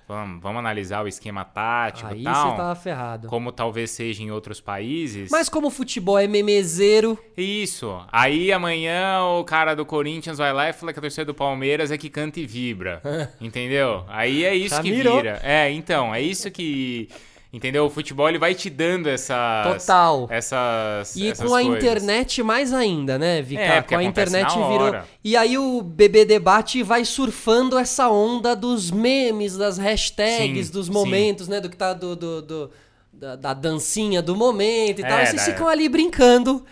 [0.07, 2.57] Vamos, vamos analisar o esquema tático Aí e você tal.
[2.57, 3.27] tava ferrado.
[3.29, 5.31] Como talvez seja em outros países.
[5.31, 7.99] Mas como o futebol é memezeiro, Isso.
[8.13, 11.91] Aí amanhã o cara do Corinthians vai lá e fala que a torcida do Palmeiras
[11.91, 13.01] é que canta e vibra.
[13.41, 14.05] entendeu?
[14.09, 15.17] Aí é isso Já que mirou.
[15.17, 15.41] vira.
[15.43, 17.09] É, então, é isso que.
[17.55, 17.85] Entendeu?
[17.87, 19.37] O futebol ele vai te dando essas.
[19.87, 20.27] Total.
[20.29, 21.15] Essas.
[21.15, 21.77] E essas com a coisas.
[21.79, 23.63] internet mais ainda, né, Vika?
[23.63, 24.97] É, com a internet virou.
[25.23, 30.87] E aí o BB Debate vai surfando essa onda dos memes, das hashtags, Sim, dos
[30.87, 30.93] sim.
[30.93, 31.61] momentos, né?
[31.61, 32.17] Do que tá do.
[32.17, 32.71] do- do-
[33.17, 35.21] da, da dancinha do momento e É, tal.
[35.23, 36.65] E vocês da- ficam ali brincando.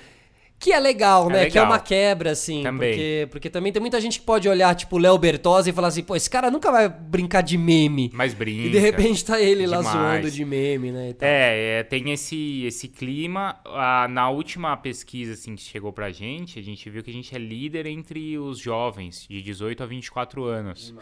[0.62, 1.38] Que é legal, É né?
[1.50, 1.66] Que é legal.
[1.66, 2.62] uma quebra, assim.
[2.62, 2.90] Também.
[2.92, 6.04] Porque, porque também tem muita gente que pode olhar, tipo, Léo Bertozzi e falar assim,
[6.04, 8.12] pô, esse cara nunca vai brincar de meme.
[8.14, 8.68] Mas brinca.
[8.68, 9.96] E de repente tá ele lá Demais.
[9.98, 11.14] zoando de meme, né?
[11.20, 13.60] É, é, tem esse, esse clima.
[13.66, 17.34] Ah, na última pesquisa assim, que chegou pra gente, a gente viu que a gente
[17.34, 20.94] é líder entre os jovens de 18 a 24 anos.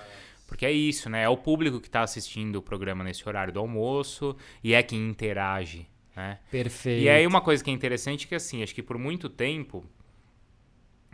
[0.46, 1.24] Porque é isso, né?
[1.24, 4.34] É o público que tá assistindo o programa nesse horário do almoço
[4.64, 6.38] e é quem interage, né?
[6.50, 7.02] Perfeito.
[7.02, 9.84] E aí uma coisa que é interessante é que assim, acho que por muito tempo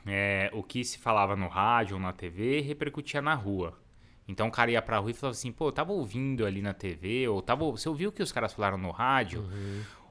[0.07, 3.79] é, o que se falava no rádio ou na TV repercutia na rua.
[4.29, 6.75] Então o cara ia pra rua e falava assim, pô, eu tava ouvindo ali na
[6.75, 9.49] TV, ou tava, você ouviu o que os caras falaram no rádio?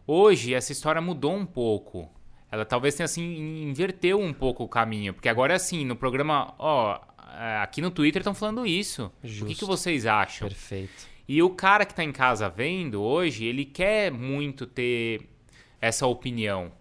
[0.07, 2.09] Hoje essa história mudou um pouco.
[2.51, 5.13] Ela talvez tenha assim, inverteu um pouco o caminho.
[5.13, 6.99] Porque agora é assim, no programa, ó,
[7.37, 9.05] é, aqui no Twitter estão falando isso.
[9.05, 9.59] O que, Justo.
[9.59, 10.47] que vocês acham?
[10.47, 11.14] Perfeito.
[11.27, 15.21] E o cara que tá em casa vendo hoje, ele quer muito ter
[15.81, 16.71] essa opinião.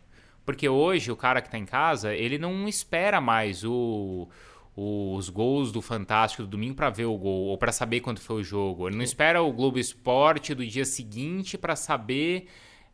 [0.45, 4.29] Porque hoje o cara que tá em casa, ele não espera mais o,
[4.77, 8.43] os gols do Fantástico do domingo pra ver o gol ou pra saber quanto foi
[8.43, 8.87] o jogo.
[8.89, 12.47] Ele não espera o Globo Esporte do dia seguinte pra saber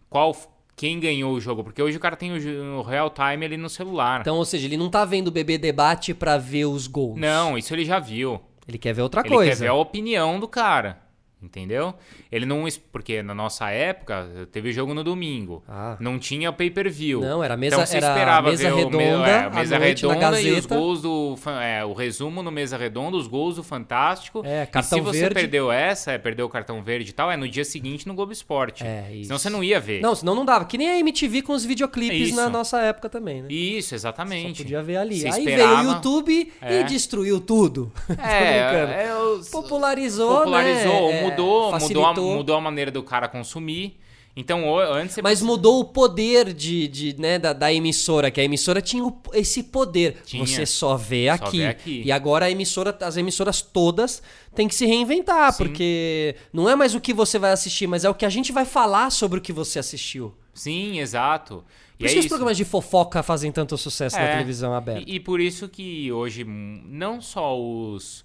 [0.08, 0.36] qual
[0.76, 4.20] quem ganhou o jogo, porque hoje o cara tem o, real time ali no celular.
[4.20, 7.18] Então, ou seja, ele não tá vendo o bebê debate pra ver os gols.
[7.18, 8.40] não, isso ele já viu.
[8.66, 9.50] Ele quer ver outra Ele coisa.
[9.50, 11.09] quer ver a opinião do cara.
[11.42, 11.94] Entendeu?
[12.30, 12.64] Ele não.
[12.92, 15.62] Porque na nossa época, teve jogo no domingo.
[15.66, 15.96] Ah.
[15.98, 17.20] Não tinha pay-per-view.
[17.20, 20.42] Não, era mesa- então você era esperava mesa ver o redonda é, à mesa redonda
[20.42, 21.19] e os gols do.
[21.36, 24.42] Fan- É, o resumo no mesa redonda, os gols do Fantástico.
[24.44, 25.34] É, e cartão se você verde.
[25.34, 28.32] perdeu essa, é, perdeu o cartão verde e tal, é no dia seguinte no Globo
[28.32, 28.84] Esporte.
[28.84, 29.24] É, isso.
[29.24, 30.00] Senão você não ia ver.
[30.00, 30.64] Não, senão não dava.
[30.64, 32.36] Que nem a MTV com os videoclipes Isso.
[32.36, 33.48] na nossa época também, né?
[33.50, 34.58] Isso, exatamente.
[34.58, 35.20] Só podia ver ali.
[35.20, 36.80] Você Aí esperava- veio o YouTube É.
[36.80, 37.92] e destruiu tudo.
[38.18, 41.18] É, é, os- Popularizou, popularizou, né?
[41.20, 43.98] É, mudou, mudou, a, mudou a maneira do cara consumir.
[44.36, 48.44] Então, antes você Mas mudou o poder de, de, né, da, da emissora, que a
[48.44, 50.22] emissora tinha o- esse poder.
[50.24, 50.46] Tinha.
[50.46, 51.58] Você só vê Só aqui.
[51.58, 52.02] vê aqui.
[52.04, 54.22] E agora a emissora, as emissoras todas
[54.54, 55.64] têm que se reinventar, Sim.
[55.64, 58.52] porque não é mais o que você vai assistir, mas é o que a gente
[58.52, 60.32] vai falar sobre o que você assistiu.
[60.54, 61.64] Sim, exato.
[61.98, 64.32] E Por é isso que os programas de fofoca fazem tanto sucesso na É.
[64.32, 65.02] televisão aberta.
[65.10, 68.24] E, e por isso que hoje, não só os,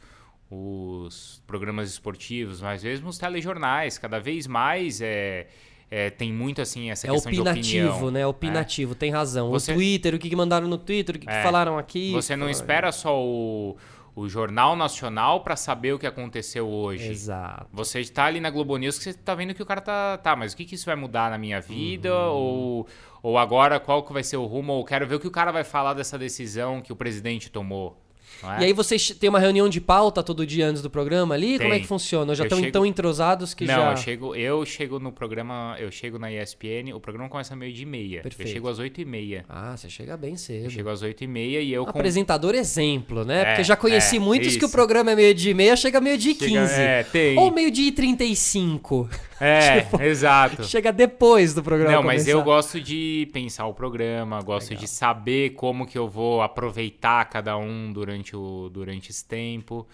[0.49, 5.47] os programas esportivos, mas mesmo os telejornais, cada vez mais é,
[5.89, 8.11] é, tem muito assim essa É questão de opinativo, opinião.
[8.11, 8.25] né?
[8.27, 9.49] Opinativo, tem razão.
[9.51, 11.43] Você- O Twitter, o que que mandaram no Twitter, o que, que É.
[11.43, 12.11] falaram aqui.
[12.11, 13.77] Você não espera só o,
[14.15, 17.07] o Jornal Nacional para saber o que aconteceu hoje.
[17.09, 17.67] Exato.
[17.71, 20.17] Você está ali na Globo News que você tá vendo que o cara tá.
[20.17, 22.13] Tá, mas o que, que isso vai mudar na minha vida?
[22.13, 22.31] Uhum.
[22.33, 22.87] Ou,
[23.21, 24.73] ou agora qual que vai ser o rumo?
[24.73, 28.01] Ou quero ver o que o cara vai falar dessa decisão que o presidente tomou.
[28.43, 28.61] É?
[28.61, 31.57] E aí vocês têm uma reunião de pauta todo dia antes do programa ali?
[31.57, 31.81] Como é Tem.
[31.81, 32.31] que funciona?
[32.31, 33.91] Ou já Eu estão chego- tão entrosados que não, já...
[33.91, 37.85] eu chego, eu chego no programa, eu chego na ESPN, o programa começa meio de
[37.85, 38.21] meia.
[38.21, 38.49] Perfeito.
[38.49, 39.45] Eu chego às oito e meia.
[39.49, 40.65] Ah, você chega bem cedo.
[40.65, 43.41] Eu chego às oito e meia e eu Um com- Apresentador exemplo, né?
[43.41, 44.71] É, Porque já conheci é, muitos que o isso.
[44.71, 46.73] programa é meio dia e meia, chega meio e Chega- 15.
[46.81, 47.37] é, tem.
[47.37, 49.09] Ou meio dia e 35.
[49.39, 50.63] É, Tipo, exato.
[50.63, 52.45] Chega depois do programa Não, mas eu começar.
[52.55, 54.83] gosto de pensar o programa, gosto Legal.
[54.83, 59.85] de saber como que eu vou aproveitar cada um durante, o, durante esse tempo,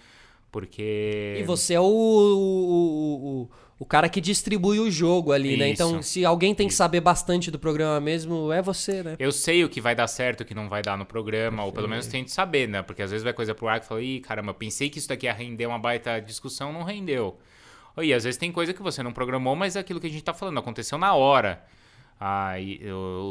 [0.52, 1.38] porque...
[1.40, 5.70] E você é o, o, o, o cara que distribui o jogo ali, né?
[5.70, 6.10] Então, Isso.
[6.10, 9.16] se alguém tem que saber bastante do programa mesmo, é você, né?
[9.18, 11.64] Eu sei o que vai dar certo e o que não vai dar no programa,
[11.64, 12.80] ou pelo menos tento saber, né?
[12.80, 15.26] Porque às vezes vai coisa pro ar que fala, ih, caramba, pensei que isso daqui
[15.26, 17.38] ia render uma baita discussão, não rendeu.
[18.00, 20.22] E às vezes tem coisa que você não programou, mas é aquilo que a gente
[20.22, 21.64] tá falando, aconteceu na hora.
[22.20, 22.54] Ah,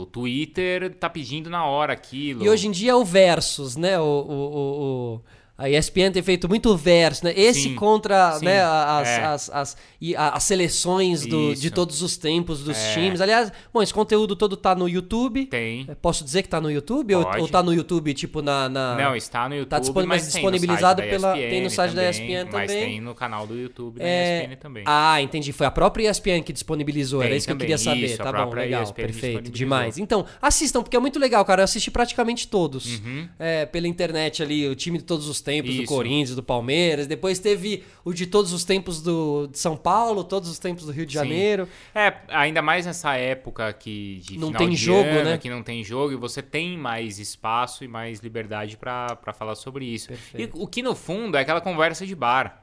[0.01, 2.43] o, Twitter tá pedindo na hora aquilo.
[2.43, 3.99] E hoje em dia é o versus, né?
[3.99, 5.21] O, o- o-
[5.61, 7.33] a ESPN tem feito muito verso, né?
[7.35, 9.23] Esse Sim, contra sim, né, as, é.
[9.23, 9.77] as, as,
[10.17, 12.93] as seleções do- de todos os tempos dos É.
[12.93, 13.21] times.
[13.21, 15.45] Aliás, bom, esse conteúdo todo tá no YouTube.
[15.45, 15.85] Tem.
[16.01, 17.13] Posso dizer que tá no YouTube?
[17.15, 18.67] Ou, ou tá no YouTube, tipo, na.
[18.69, 22.01] na- Não, está no YouTube, Tá disponi- mas mas disponibilizado pela- tem no site da
[22.03, 22.85] também, ESPN Mas também.
[22.85, 24.83] tem no canal do YouTube da É, ESPN também.
[24.85, 25.51] Ah, entendi.
[25.51, 27.21] Foi a própria ESPN que disponibilizou.
[27.21, 28.05] Era Tem isso que eu também, queria saber.
[28.05, 28.83] isso, tá bom, legal.
[28.83, 29.51] ESPN Perfeito.
[29.51, 29.97] Demais.
[29.97, 31.61] Então, assistam, porque é muito legal, cara.
[31.61, 32.99] Eu assisti praticamente todos.
[32.99, 33.27] Uhum.
[33.39, 35.85] É, pela internet ali, o time de todos os tempos, do Isso.
[35.85, 37.07] Corinthians, do Palmeiras.
[37.07, 40.91] Depois teve o de todos os tempos do, de São Paulo, todos os tempos do
[40.91, 41.19] Rio de Sim.
[41.19, 41.67] Janeiro.
[41.95, 45.37] É, ainda mais nessa época que de Não tem jogo, ano, né?
[45.39, 49.55] que não tem jogo, e você tem mais espaço e mais liberdade pra pra falar
[49.55, 50.07] sobre isso.
[50.09, 50.57] Perfeito.
[50.57, 52.60] E o que no fundo é aquela conversa de bar.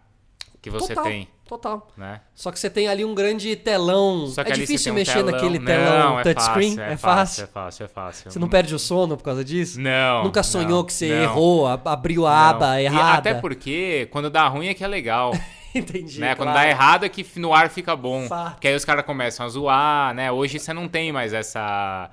[0.61, 1.89] Que você total, tem, Total.
[1.97, 2.21] né?
[2.35, 4.31] Só que você tem ali um grande telão.
[4.39, 5.31] É difícil um mexer telão.
[5.33, 6.77] naquele telão é touchscreen?
[6.77, 7.45] fácil, É fácil.
[7.45, 8.31] É fácil, é fácil.
[8.31, 9.81] Você não perde o sono por causa disso?
[9.81, 10.25] Não.
[10.25, 13.19] Nunca sonhou não, que você não, errou, abriu a aba E errada?
[13.19, 15.33] até porque quando dá ruim é que é legal.
[15.75, 16.21] Entendi.
[16.21, 16.35] né?
[16.35, 16.67] Quando claro.
[16.67, 18.27] dá errado é que no ar fica bom.
[18.27, 18.53] Fato.
[18.55, 20.33] Porque aí os caras começam a zoar, né?
[20.33, 22.11] Hoje você não tem mais essa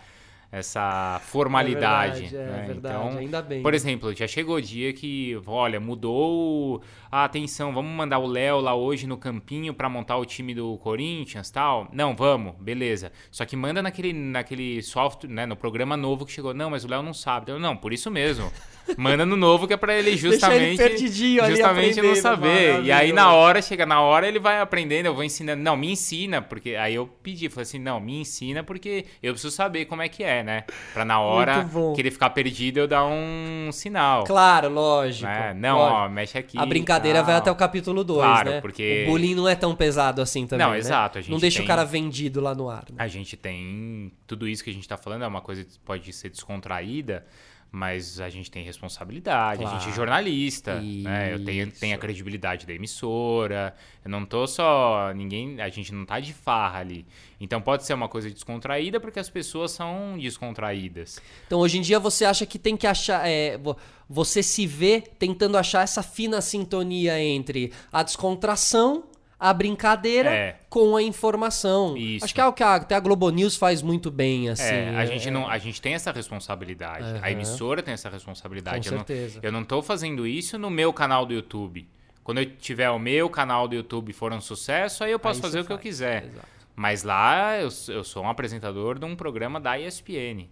[0.52, 2.26] essa formalidade.
[2.26, 2.64] É verdade, é né?
[2.68, 3.62] verdade, Então, ainda bem.
[3.62, 6.82] Por exemplo, já chegou o dia que, olha, mudou.
[7.18, 10.78] Ah, atenção, vamos mandar o Léo lá hoje no campinho pra montar o time do
[10.80, 11.88] Corinthians tal.
[11.94, 13.10] Não, vamos, beleza.
[13.32, 16.54] Só que manda naquele, naquele software, né, no programa novo que chegou.
[16.54, 17.54] Não, mas o Léo não sabe.
[17.54, 18.52] Eu, não, por isso mesmo.
[18.98, 20.62] Manda no novo que é pra ele justamente.
[20.62, 22.84] ele perdidinho ali justamente não saber.
[22.84, 25.64] E aí na hora, chega na hora, ele vai aprendendo, eu vou ensinando.
[25.64, 29.56] Não, me ensina, porque aí eu pedi, falei assim, não, me ensina porque eu preciso
[29.56, 30.66] saber como é que é, né?
[30.94, 34.26] Pra na hora que ele ficar perdido eu dar um sinal.
[34.26, 35.26] Claro, lógico.
[35.26, 35.54] né?
[35.54, 35.98] Não, lógico.
[35.98, 36.58] ó, mexe aqui.
[36.58, 37.26] A brincadeira tal.
[37.26, 38.62] vai até o capítulo 2, Claro, né?
[38.62, 40.80] porque- O bullying não é tão pesado assim também, Não, né?
[40.80, 42.86] exato, a gente Não deixa tem- o cara vendido lá no ar.
[42.90, 42.96] né?
[42.98, 44.12] A gente tem.
[44.28, 47.26] Tudo isso que a gente tá falando é uma coisa que pode ser descontraída,
[47.76, 49.96] mas a gente tem responsabilidade, a gente é Claro.
[49.96, 51.34] jornalista, né?
[51.34, 53.76] Eu tenho, tenho a credibilidade da emissora.
[54.04, 55.12] Eu não tô só.
[55.14, 55.60] Ninguém.
[55.62, 57.06] A gente não tá de farra ali.
[57.40, 61.20] Então pode ser uma coisa descontraída porque as pessoas são descontraídas.
[61.48, 63.28] Então, hoje em dia, você acha que tem que achar.
[63.28, 63.76] é, vo-
[64.10, 69.04] você se vê tentando achar essa fina sintonia entre a descontração,
[69.40, 70.60] a brincadeira É.
[70.70, 71.96] com a informação.
[71.98, 72.26] Isso.
[72.26, 74.64] Acho que é algo que a, até a Globo News faz muito bem, assim.
[74.64, 77.04] é, a é- gente não, a gente tem essa responsabilidade.
[77.06, 77.30] A Aham.
[77.30, 78.90] emissora tem essa responsabilidade.
[78.90, 79.40] Com eu, não, certeza.
[79.44, 81.88] eu não tô fazendo isso no meu canal do YouTube.
[82.24, 85.42] Quando eu tiver o meu canal do YouTube for um sucesso, aí eu posso Aí
[85.44, 86.26] fazer o que eu quiser.
[86.26, 86.48] exato.
[86.76, 90.50] Mas lá eu, eu sou um apresentador de um programa da ESPN.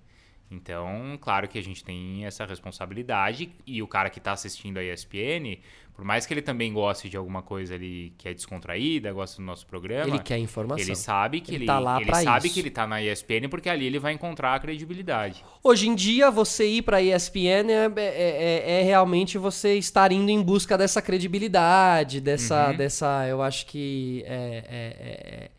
[0.51, 4.83] Então, claro que a gente tem essa responsabilidade e o cara que está assistindo a
[4.83, 5.57] ESPN,
[5.93, 9.45] por mais que ele também goste de alguma coisa ali que é descontraída, gosta do
[9.45, 10.83] nosso programa, Ele quer informação.
[10.83, 12.53] ele sabe que Ele ele, tá lá ele sabe isso.
[12.55, 15.45] que ele tá na ESPN porque ali ele vai encontrar a credibilidade.
[15.63, 20.29] Hoje em dia, você ir pra ESPN é, é- é- é realmente você estar indo
[20.31, 22.69] em busca dessa credibilidade, dessa.
[22.71, 22.77] Uhum.
[22.77, 24.23] dessa eu acho que.
[24.25, 25.51] é- é- é-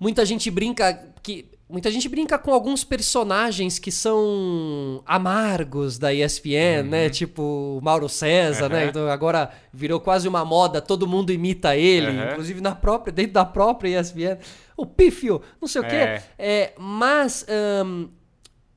[0.00, 1.46] Muita gente brinca que.
[1.70, 7.10] Muita gente brinca com alguns personagens que são amargos da ESPN, né?
[7.10, 7.42] Tipo
[7.78, 8.84] o Mauro César, né?
[8.84, 8.88] Uhum.
[8.88, 12.30] Então agora virou quase uma moda, todo mundo imita ele, Uhum.
[12.30, 14.38] inclusive na própria, dentro da própria ESPN.
[14.76, 15.96] O pífio, não sei o quê.
[15.96, 16.22] É.
[16.38, 18.06] É, mas ahn,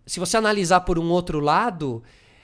[0.06, 2.04] se você analisar por um outro lado,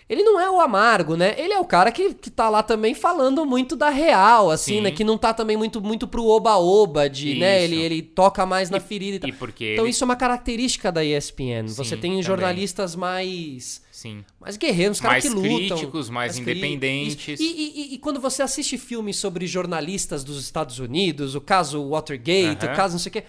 [0.09, 1.35] ele não é o amargo, né?
[1.37, 4.81] Ele é o cara que, que tá lá também falando muito da real, assim, Sim.
[4.81, 4.91] né?
[4.91, 7.63] Que não tá também muito, muito pro oba-oba, de, né?
[7.65, 7.73] Isso.
[7.73, 9.29] Ele, ele toca mais na ferida e tal.
[9.29, 11.67] E porque Então ele- isso é uma característica da ESPN.
[11.67, 12.23] você Sim, tem também.
[12.23, 13.81] jornalistas mais...
[13.91, 14.23] Sim.
[14.39, 15.75] Mais guerreiros, os caras Mais que lutam.
[15.77, 17.39] críticos, mais independentes.
[17.39, 21.83] E, e- e- e quando você assiste filmes sobre jornalistas dos Estados Unidos, o caso
[21.89, 23.23] Watergate, o caso não sei o quê,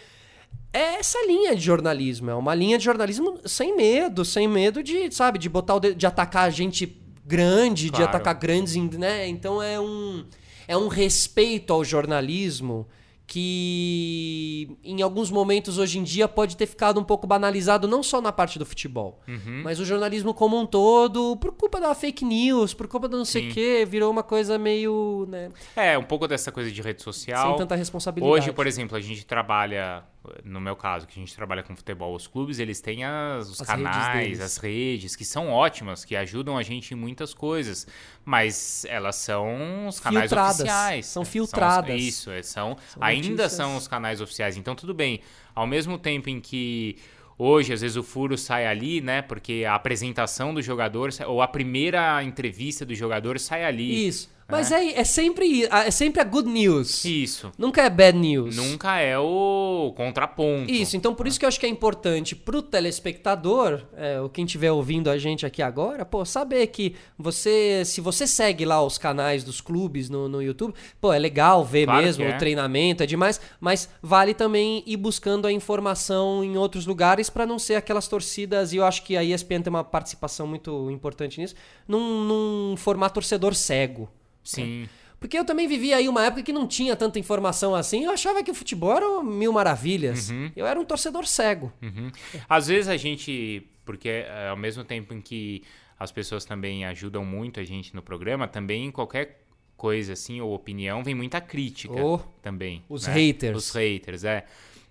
[0.72, 2.30] é essa linha de jornalismo.
[2.30, 5.94] É uma linha de jornalismo sem medo, sem medo de, sabe, de botar o dedo,
[5.96, 8.04] de atacar gente grande, de Claro.
[8.06, 9.26] atacar grandes, né?
[9.28, 10.24] Então é um
[10.66, 12.86] é um respeito ao jornalismo
[13.26, 18.20] que em alguns momentos hoje em dia pode ter ficado um pouco banalizado não só
[18.20, 19.62] na parte do futebol, Uhum.
[19.64, 23.24] mas o jornalismo como um todo, por culpa da fake news, por culpa do não
[23.24, 27.02] sei o quê, virou uma coisa meio, né, É, um pouco dessa coisa de rede
[27.02, 27.48] social.
[27.48, 28.32] sem tanta responsabilidade.
[28.34, 30.02] Hoje, por exemplo, a gente trabalha,
[30.44, 33.60] no meu caso, que a gente trabalha com futebol, os clubes, eles têm as, os
[33.60, 34.40] As redes canais, deles.
[34.40, 37.86] as redes, que são ótimas, que ajudam a gente em muitas coisas,
[38.24, 41.06] mas elas são os canais Filtradas, oficiais.
[41.06, 42.00] são São- filtradas.
[42.00, 43.52] isso, é, são, São ainda notícias.
[43.52, 44.56] são os canais oficiais.
[44.56, 45.20] Então, tudo bem,
[45.54, 46.96] ao mesmo tempo em que
[47.40, 49.22] Hoje, às vezes, o furo sai ali, né?
[49.22, 54.08] Porque a apresentação do jogador, ou a primeira entrevista do jogador sai ali.
[54.08, 54.28] Isso.
[54.50, 57.04] Mas é, é sempre é sempre a good news.
[57.04, 57.52] Isso.
[57.58, 58.56] Nunca é bad news.
[58.56, 60.70] Nunca é o contraponto.
[60.70, 64.46] Isso, então por isso que eu acho que é importante pro telespectador, é, ou quem
[64.46, 68.96] estiver ouvindo a gente aqui agora, pô, saber que você, se você segue lá os
[68.96, 72.38] canais dos clubes no, no YouTube, pô, é legal ver Claro mesmo que o é.
[72.38, 77.58] treinamento, é demais, mas vale também ir buscando a informação em outros lugares pra não
[77.58, 81.54] ser aquelas torcidas, e eu acho que a ESPN tem uma participação muito importante nisso,
[81.86, 84.08] num, num formar torcedor cego.
[84.50, 84.88] Sim.
[85.20, 88.04] Porque eu também vivi aí uma época que não tinha tanta informação assim.
[88.04, 90.30] Eu achava que o futebol era mil maravilhas.
[90.54, 91.72] Eu era um torcedor cego.
[91.82, 92.10] Uhum.
[92.48, 95.62] Às vezes a gente, porque é, ao mesmo tempo em que
[95.98, 99.42] as pessoas também ajudam muito a gente no programa, também em qualquer
[99.76, 102.84] coisa assim ou opinião vem muita crítica Oh, também.
[102.88, 103.12] os né?
[103.14, 103.56] haters.
[103.56, 104.44] Os haters, é.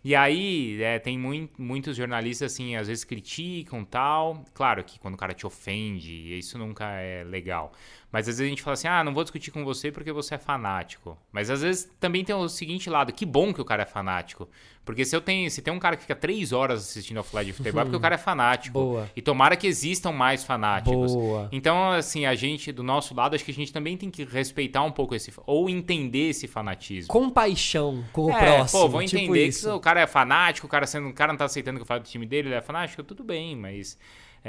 [0.03, 4.45] E aí, é, tem mui- muitos jornalistas, assim, às vezes criticam tal.
[4.53, 7.73] Claro que quando o cara te ofende, isso nunca é legal.
[8.17, 10.33] Mas às vezes a gente fala assim, ah, não vou discutir com você porque você
[10.33, 11.15] é fanático.
[11.31, 14.49] Mas às vezes também tem o seguinte lado, que bom que o cara é fanático.
[14.83, 17.45] Porque se eu tenho, se tem um cara que fica três horas assistindo ao Fly
[17.45, 18.79] de futebol, é porque o cara é fanático.
[18.79, 19.07] Boa.
[19.15, 21.13] E tomara que existam mais fanáticos.
[21.13, 21.47] Boa.
[21.51, 24.81] Então, assim, a gente, do nosso lado, acho que a gente também tem que respeitar
[24.81, 25.31] um pouco esse.
[25.45, 27.13] Ou entender esse fanatismo.
[27.13, 28.81] Compaixão com o É, próximo.
[28.81, 29.75] Pô, vou tipo entender que isso.
[29.75, 32.01] o cara é fanático, o cara, sendo, o cara não tá aceitando que eu fale
[32.01, 33.95] do time dele, ele é fanático, tudo bem, mas.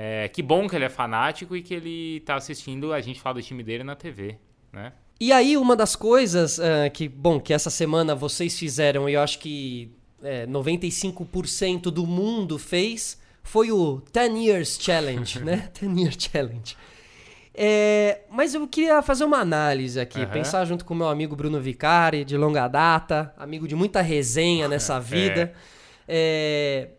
[0.01, 3.32] É, que bom que ele é fanático e que ele tá assistindo a gente falar
[3.32, 4.38] do time dele na TV,
[4.72, 4.92] né?
[5.18, 9.20] E aí, uma das coisas ah, que, bom, que essa semana vocês fizeram, e eu
[9.20, 9.92] acho que
[10.22, 15.68] é, 95% do mundo fez, foi o 10 Years Challenge, né?
[15.80, 16.76] 10 Years Challenge.
[17.53, 20.30] É, mas eu queria fazer uma análise aqui, Aham.
[20.30, 24.68] pensar junto com o meu amigo Bruno Vicari, de longa data, amigo de muita resenha
[24.70, 25.53] nessa vida.
[26.07, 26.90] É,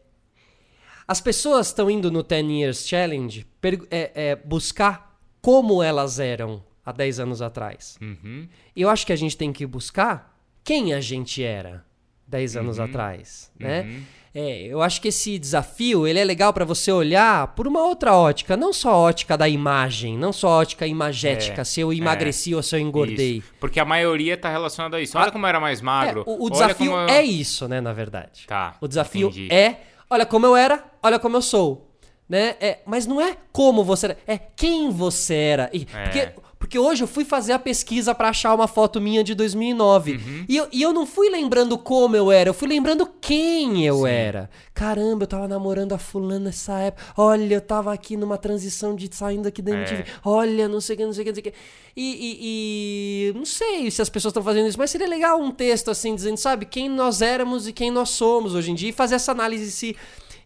[1.10, 3.46] as pessoas estão indo no 10 Years Challenge
[3.90, 7.98] é, é, buscar como elas eram há 10 anos atrás.
[8.00, 8.48] Uhum.
[8.76, 11.84] E eu acho que a gente tem que buscar quem a gente era
[12.28, 13.82] 10 anos atrás, né?
[13.82, 14.04] Uhum.
[14.36, 18.14] É, eu acho que esse desafio, ele é legal para você olhar por uma outra
[18.16, 21.92] ótica, não só a ótica da imagem, não só a ótica imagética, É, se eu
[21.92, 23.38] emagreci ou se eu engordei.
[23.38, 23.52] Isso.
[23.60, 25.18] Porque a maioria tá relacionada a isso.
[25.18, 26.24] Olha como eu era mais É, magro.
[26.28, 28.46] o, o desafio como é isso, né, na verdade.
[28.46, 29.52] Tá, O desafio entendi.
[29.52, 31.86] é, olha como eu era, olha como eu sou.
[32.28, 32.56] Né?
[32.60, 35.70] É, mas não é como você era, é quem você era.
[35.74, 36.04] E- É.
[36.04, 40.12] porque, porque hoje eu fui fazer a pesquisa pra achar uma foto minha de 2009.
[40.18, 40.46] Uhum.
[40.48, 44.06] E, eu, e eu não fui lembrando como eu era, eu fui lembrando quem eu
[44.06, 44.50] era.
[44.74, 47.04] Caramba, eu tava namorando a fulana nessa época.
[47.18, 49.76] Olha, eu tava aqui numa transição de saindo aqui da É.
[49.76, 50.06] MTV.
[50.26, 51.54] Olha, não sei o que, não sei o que, não sei o que.
[51.96, 55.52] E, e- e não sei se as pessoas estão fazendo isso, mas seria legal um
[55.52, 58.90] texto assim, dizendo, sabe, quem nós éramos e quem nós somos hoje em dia.
[58.90, 59.96] E fazer essa análise se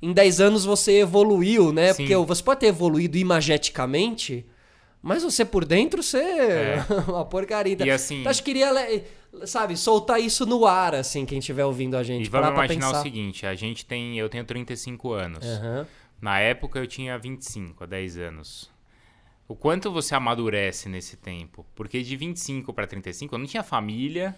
[0.01, 1.91] em 10 anos você evoluiu, né?
[1.93, 2.03] Sim.
[2.03, 4.45] Porque você pode ter evoluído imageticamente,
[5.03, 7.77] mas você por dentro, você é uma porcaria.
[7.85, 8.71] E assim- então, acho que queria,
[9.45, 12.25] sabe, soltar isso no ar, assim, quem estiver ouvindo a gente.
[12.25, 12.99] E vamos imaginar pensar.
[12.99, 15.45] o seguinte, a gente tem, eu tenho 35 anos.
[15.45, 15.85] Aham.
[16.21, 18.71] Na época eu tinha 25, há 10 anos.
[19.45, 21.65] O quanto você amadurece nesse tempo?
[21.75, 24.33] Porque de 25 para 35 eu não tinha família,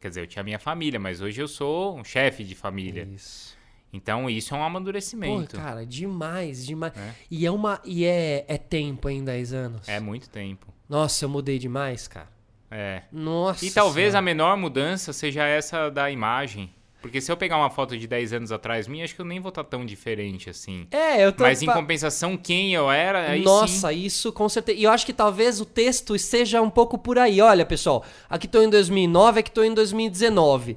[0.00, 3.08] quer dizer, eu tinha minha família, mas hoje eu sou um chefe de família.
[3.14, 3.56] Isso.
[3.92, 5.56] Então isso é um Pô, amadurecimento.
[5.56, 6.92] cara, demais, demais.
[6.96, 7.14] É.
[7.30, 9.88] E é uma e é, é tempo em 10 anos.
[9.88, 10.72] É muito tempo.
[10.88, 12.28] Nossa, eu mudei demais, cara.
[12.70, 13.02] É.
[13.10, 13.64] Nossa.
[13.64, 14.22] E talvez a Senhora.
[14.22, 16.72] menor mudança seja essa da imagem.
[17.00, 19.40] Porque se eu pegar uma foto de 10 anos atrás minha, acho que eu nem
[19.40, 20.86] vou estar tão diferente assim.
[20.90, 23.44] É, eu tô Mas em compensação, quem eu era, aí sim.
[23.44, 24.78] Nossa, isso com certeza.
[24.78, 27.40] E eu acho que talvez o texto esteja um pouco por aí.
[27.40, 30.76] Olha, pessoal, aqui tô em 2009, aqui tô em 2019.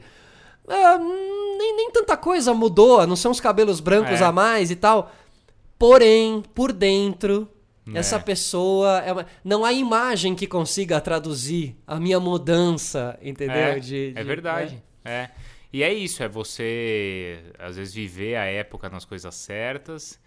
[0.68, 4.24] Ah, nem, nem tanta coisa mudou, a não são os cabelos brancos É.
[4.24, 5.11] a mais e tal.
[5.78, 7.47] Porém, por dentro,
[7.93, 7.97] É.
[7.99, 8.99] essa pessoa.
[8.99, 9.26] É uma...
[9.43, 13.55] Não há imagem que consiga traduzir a minha mudança, entendeu?
[13.57, 14.84] É, De- é de- verdade.
[15.03, 15.30] É.
[15.72, 20.20] E é isso, é você, às vezes, viver a época nas coisas certas,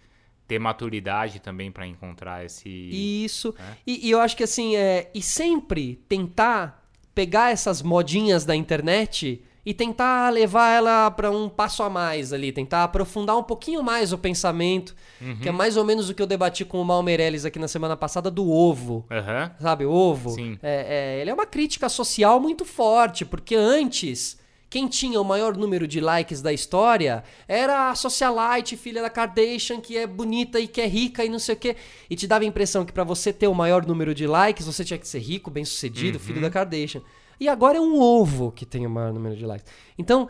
[0.47, 2.68] ter maturidade também pra encontrar esse.
[2.68, 3.55] Isso.
[3.59, 3.62] É.
[3.87, 6.84] E, e eu acho que assim, é, e sempre tentar
[7.14, 12.52] pegar essas modinhas da internet e tentar levar ela para um passo a mais ali,
[12.52, 15.38] tentar aprofundar um pouquinho mais o pensamento, Uhum.
[15.40, 17.66] que é mais ou menos o que eu debati com o Mal Meirelles aqui na
[17.66, 19.04] semana passada do ovo.
[19.10, 19.50] Aham.
[19.60, 20.36] Sabe, o ovo.
[20.62, 24.38] É, é, ele é uma crítica social muito forte, porque antes.
[24.68, 29.80] Quem tinha o maior número de likes da história era a socialite, filha da Kardashian,
[29.80, 31.76] que é bonita e que é rica e não sei o quê.
[32.10, 34.84] E te dava a impressão que pra você ter o maior número de likes, você
[34.84, 37.00] tinha que ser rico, bem-sucedido, filho da Kardashian.
[37.39, 39.66] E agora é um ovo que tem o maior número de likes.
[39.99, 40.28] Então,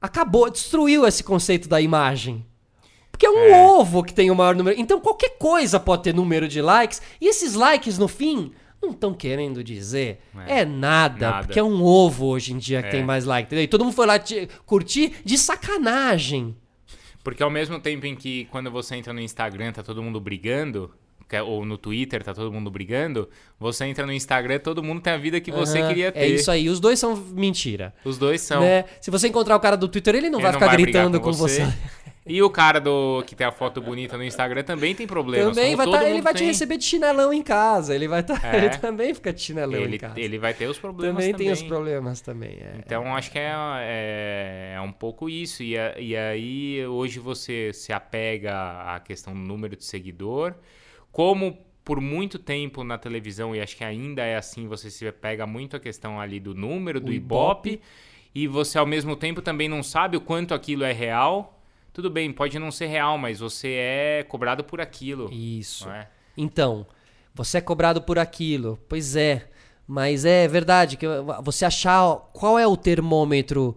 [0.00, 2.44] acabou, destruiu esse conceito da imagem.
[3.10, 3.66] Porque é um É.
[3.66, 4.78] ovo que tem o maior número.
[4.80, 7.00] Então qualquer coisa pode ter número de likes.
[7.20, 8.52] E esses likes, no fim,
[8.82, 11.46] não estão querendo dizer é, É, nada, nada.
[11.46, 12.90] Porque é um ovo hoje em dia que É.
[12.90, 13.46] tem mais like.
[13.46, 13.64] Entendeu?
[13.64, 14.14] E todo mundo foi lá
[14.66, 16.56] curtir de sacanagem.
[17.22, 20.90] Porque ao mesmo tempo em que quando você entra no Instagram tá todo mundo brigando,
[21.40, 23.28] ou no Twitter tá todo mundo brigando,
[23.58, 26.18] você entra no Instagram todo mundo tem a vida que você Aham, queria ter.
[26.20, 26.68] É isso aí.
[26.68, 27.94] Os dois são mentira.
[28.04, 28.60] Os dois são.
[28.60, 28.84] Né?
[29.00, 31.20] Se você encontrar o cara do Twitter, ele não Ele vai não ficar vai gritando
[31.20, 31.66] com com você.
[32.24, 35.56] E o cara do que tem a foto bonita no Instagram também tem problemas.
[35.56, 36.46] Também vai tá, ele vai te tem.
[36.46, 37.92] receber de chinelão em casa.
[37.96, 38.58] Ele vai tá, É.
[38.58, 40.20] ele também fica de chinelão em Ele, casa.
[40.20, 41.46] ele vai ter os problemas também, também.
[41.46, 42.58] tem os problemas também.
[42.60, 42.74] é.
[42.78, 45.64] Então acho que é, é, é um pouco isso.
[45.64, 48.54] E, e aí hoje você se apega
[48.94, 50.54] à questão do número de seguidor.
[51.12, 55.46] Como por muito tempo na televisão, e acho que ainda é assim, você se pega
[55.46, 57.70] muito a questão ali do número, do Ibope.
[57.70, 57.82] Ibope.
[58.34, 61.60] e você ao mesmo tempo também não sabe o quanto aquilo é real.
[61.92, 65.30] Tudo bem, pode não ser real, mas você é cobrado por aquilo.
[65.30, 65.88] Isso.
[65.90, 66.08] é?
[66.36, 66.86] Então,
[67.34, 68.78] você é cobrado por aquilo.
[68.88, 69.48] Pois é.
[69.86, 71.06] Mas é verdade que
[71.42, 73.76] você achar qual é o termômetro.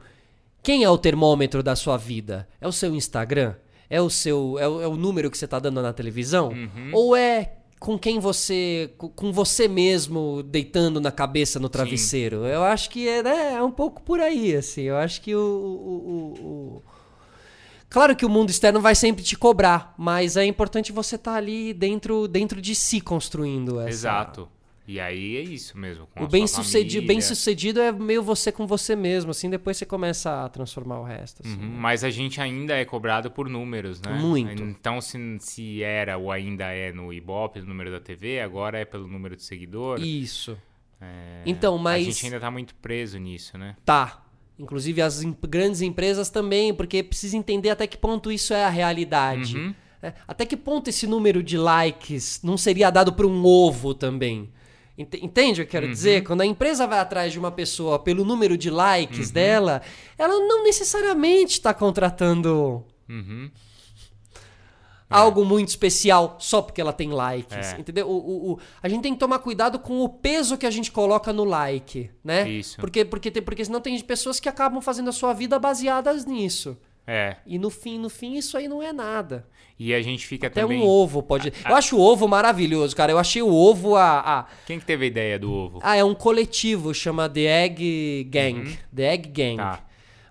[0.64, 2.48] Quem é o termômetro da sua vida?
[2.62, 3.56] É o seu Instagram?
[3.90, 6.52] É o seu é o, é o número que você tá dando na televisão?
[6.94, 12.46] Ou é com quem você com- você mesmo deitando na cabeça no travesseiro?
[12.46, 14.84] Eu acho que é, né, é um pouco por aí assim.
[14.84, 16.82] Eu acho que o- o- o-
[17.88, 21.74] Claro que o mundo externo vai sempre te cobrar, mas é importante você estar ali
[21.74, 23.90] dentro, dentro de si construindo essa.
[23.90, 24.50] Exato.
[24.88, 26.08] E aí é isso mesmo.
[26.16, 29.86] a O bem sucedido, bem sucedido é meio você com você mesmo, assim, depois você
[29.86, 31.42] começa a transformar o resto.
[31.44, 31.56] assim.
[31.56, 34.14] Uhum, Mas a gente ainda é cobrado por números, né?
[34.14, 34.62] Muito.
[34.62, 38.86] Então, se, se era ou ainda é no Ibope, no número da TV, agora é
[38.86, 40.00] pelo número de seguidor.
[40.00, 40.56] Isso.
[41.02, 43.76] É, Então, A mas gente ainda tá muito preso nisso, né?
[43.84, 44.22] tá.
[44.58, 49.58] Inclusive as grandes empresas também, porque precisa entender até que ponto isso é a realidade.
[49.58, 49.76] Uhum.
[50.02, 54.50] É, Até que ponto esse número de likes não seria dado para um ovo também?
[54.98, 56.24] Ent- Entende o que eu quero dizer?
[56.24, 59.82] Quando a empresa vai atrás de uma pessoa pelo número de likes dela,
[60.18, 63.52] ela não necessariamente está contratando Uhum.
[65.10, 67.80] algo muito especial só porque ela tem likes, É.
[67.80, 68.08] entendeu?
[68.10, 70.92] O, o- o- a gente tem que tomar cuidado com o peso que a gente
[70.92, 72.50] coloca no like, né?
[72.50, 72.78] Isso.
[72.80, 76.78] Porque, porque, porque senão tem pessoas que acabam fazendo a sua vida baseadas nisso.
[77.08, 77.36] É.
[77.46, 79.46] E no fim, no fim, isso aí não é nada.
[79.78, 80.80] E a gente fica Até também.
[80.82, 81.54] um ovo pode.
[81.68, 83.12] Eu acho o ovo maravilhoso, cara.
[83.12, 84.20] Eu achei o ovo a.
[84.20, 85.80] a- Quem que teve a ideia do ovo?
[85.84, 88.80] Ah, é um coletivo, chama The Egg Gang.
[88.96, 89.58] The Egg Gang.
[89.58, 89.80] Tá.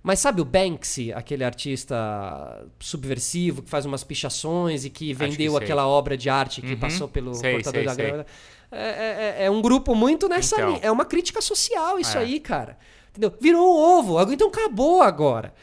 [0.02, 5.52] Mas sabe o Banksy, aquele artista subversivo que faz umas pichações e que que vendeu
[5.52, 5.62] sei.
[5.62, 6.78] aquela obra de arte que Uhum.
[6.78, 8.06] passou pelo Sei, cortador sei, da sei.
[8.06, 8.26] grama?
[8.70, 10.68] É, é- é- é um grupo muito nessa Então.
[10.70, 10.80] linha.
[10.82, 12.20] É uma crítica social isso É.
[12.22, 12.76] aí, cara.
[13.10, 13.32] Entendeu?
[13.40, 14.20] Virou um ovo.
[14.32, 15.54] Então acabou agora.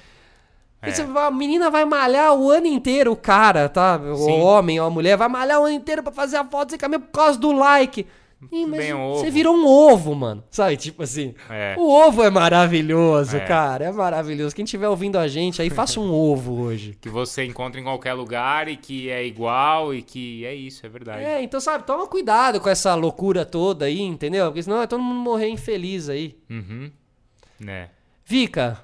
[0.81, 0.91] É.
[0.91, 3.97] Você- A menina vai malhar o ano inteiro, o cara, tá?
[3.97, 4.39] O Sim.
[4.41, 6.99] homem ou a mulher vai malhar o ano inteiro pra fazer a foto sem camisa
[7.01, 8.05] por causa do like.
[8.51, 9.31] Ih, mas um você ovo.
[9.31, 10.43] virou um ovo, mano.
[10.49, 10.75] Sabe?
[10.75, 11.35] Tipo assim.
[11.47, 11.75] É.
[11.77, 13.41] O ovo é maravilhoso, É.
[13.41, 13.85] cara.
[13.85, 14.55] É maravilhoso.
[14.55, 16.97] Quem estiver ouvindo a gente aí, faça um ovo hoje.
[16.99, 20.89] Que você encontra em qualquer lugar e que é igual e que é isso, é
[20.89, 21.23] verdade.
[21.23, 24.47] É, então, sabe, toma cuidado com essa loucura toda aí, entendeu?
[24.47, 26.35] Porque senão é todo mundo morrer infeliz aí.
[26.49, 26.89] Uhum.
[27.59, 27.89] Né?
[28.25, 28.83] Vica,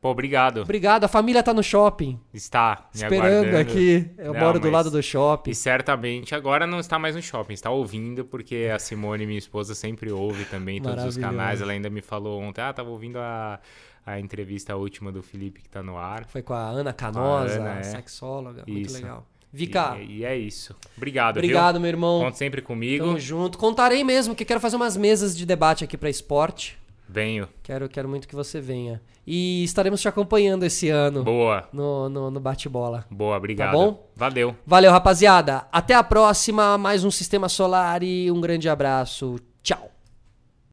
[0.00, 0.60] Pô, obrigado.
[0.60, 1.04] obrigado.
[1.04, 2.20] A família tá no shopping.
[2.32, 3.56] Está me esperando aguardando.
[3.56, 4.10] aqui.
[4.18, 5.50] Eu Não, moro do lado do shopping.
[5.50, 9.74] E certamente agora não está mais no shopping, está ouvindo, porque a Simone, minha esposa,
[9.74, 11.60] sempre ouve também todos os canais.
[11.60, 13.58] Ela ainda me falou ontem, ah, tava ouvindo a,
[14.04, 16.26] a entrevista última do Felipe que tá no ar.
[16.26, 17.82] Foi com a Ana Canosa, Ana, é.
[17.82, 18.64] sexóloga.
[18.68, 18.96] Muito Isso.
[18.96, 19.26] legal.
[19.52, 20.76] Vika, E, e é isso.
[20.96, 21.90] Obrigado, obrigado, meu viu?
[21.90, 22.20] irmão.
[22.20, 23.06] Conte sempre comigo.
[23.06, 23.56] Tamo junto.
[23.56, 26.76] Contarei mesmo, que quero fazer umas mesas de debate aqui pra esporte.
[27.08, 27.48] Venho.
[27.62, 29.00] Quero, quero muito que você venha.
[29.26, 31.68] E estaremos te acompanhando esse ano Boa.
[31.72, 33.04] no, no, no bate-bola.
[33.10, 33.72] Boa, obrigado.
[33.72, 34.08] bom?
[34.14, 34.54] Valeu.
[34.64, 35.66] Valeu, rapaziada.
[35.72, 36.78] Até a próxima.
[36.78, 39.36] Mais um Sistema Solar e um grande abraço.
[39.62, 39.95] Tchau.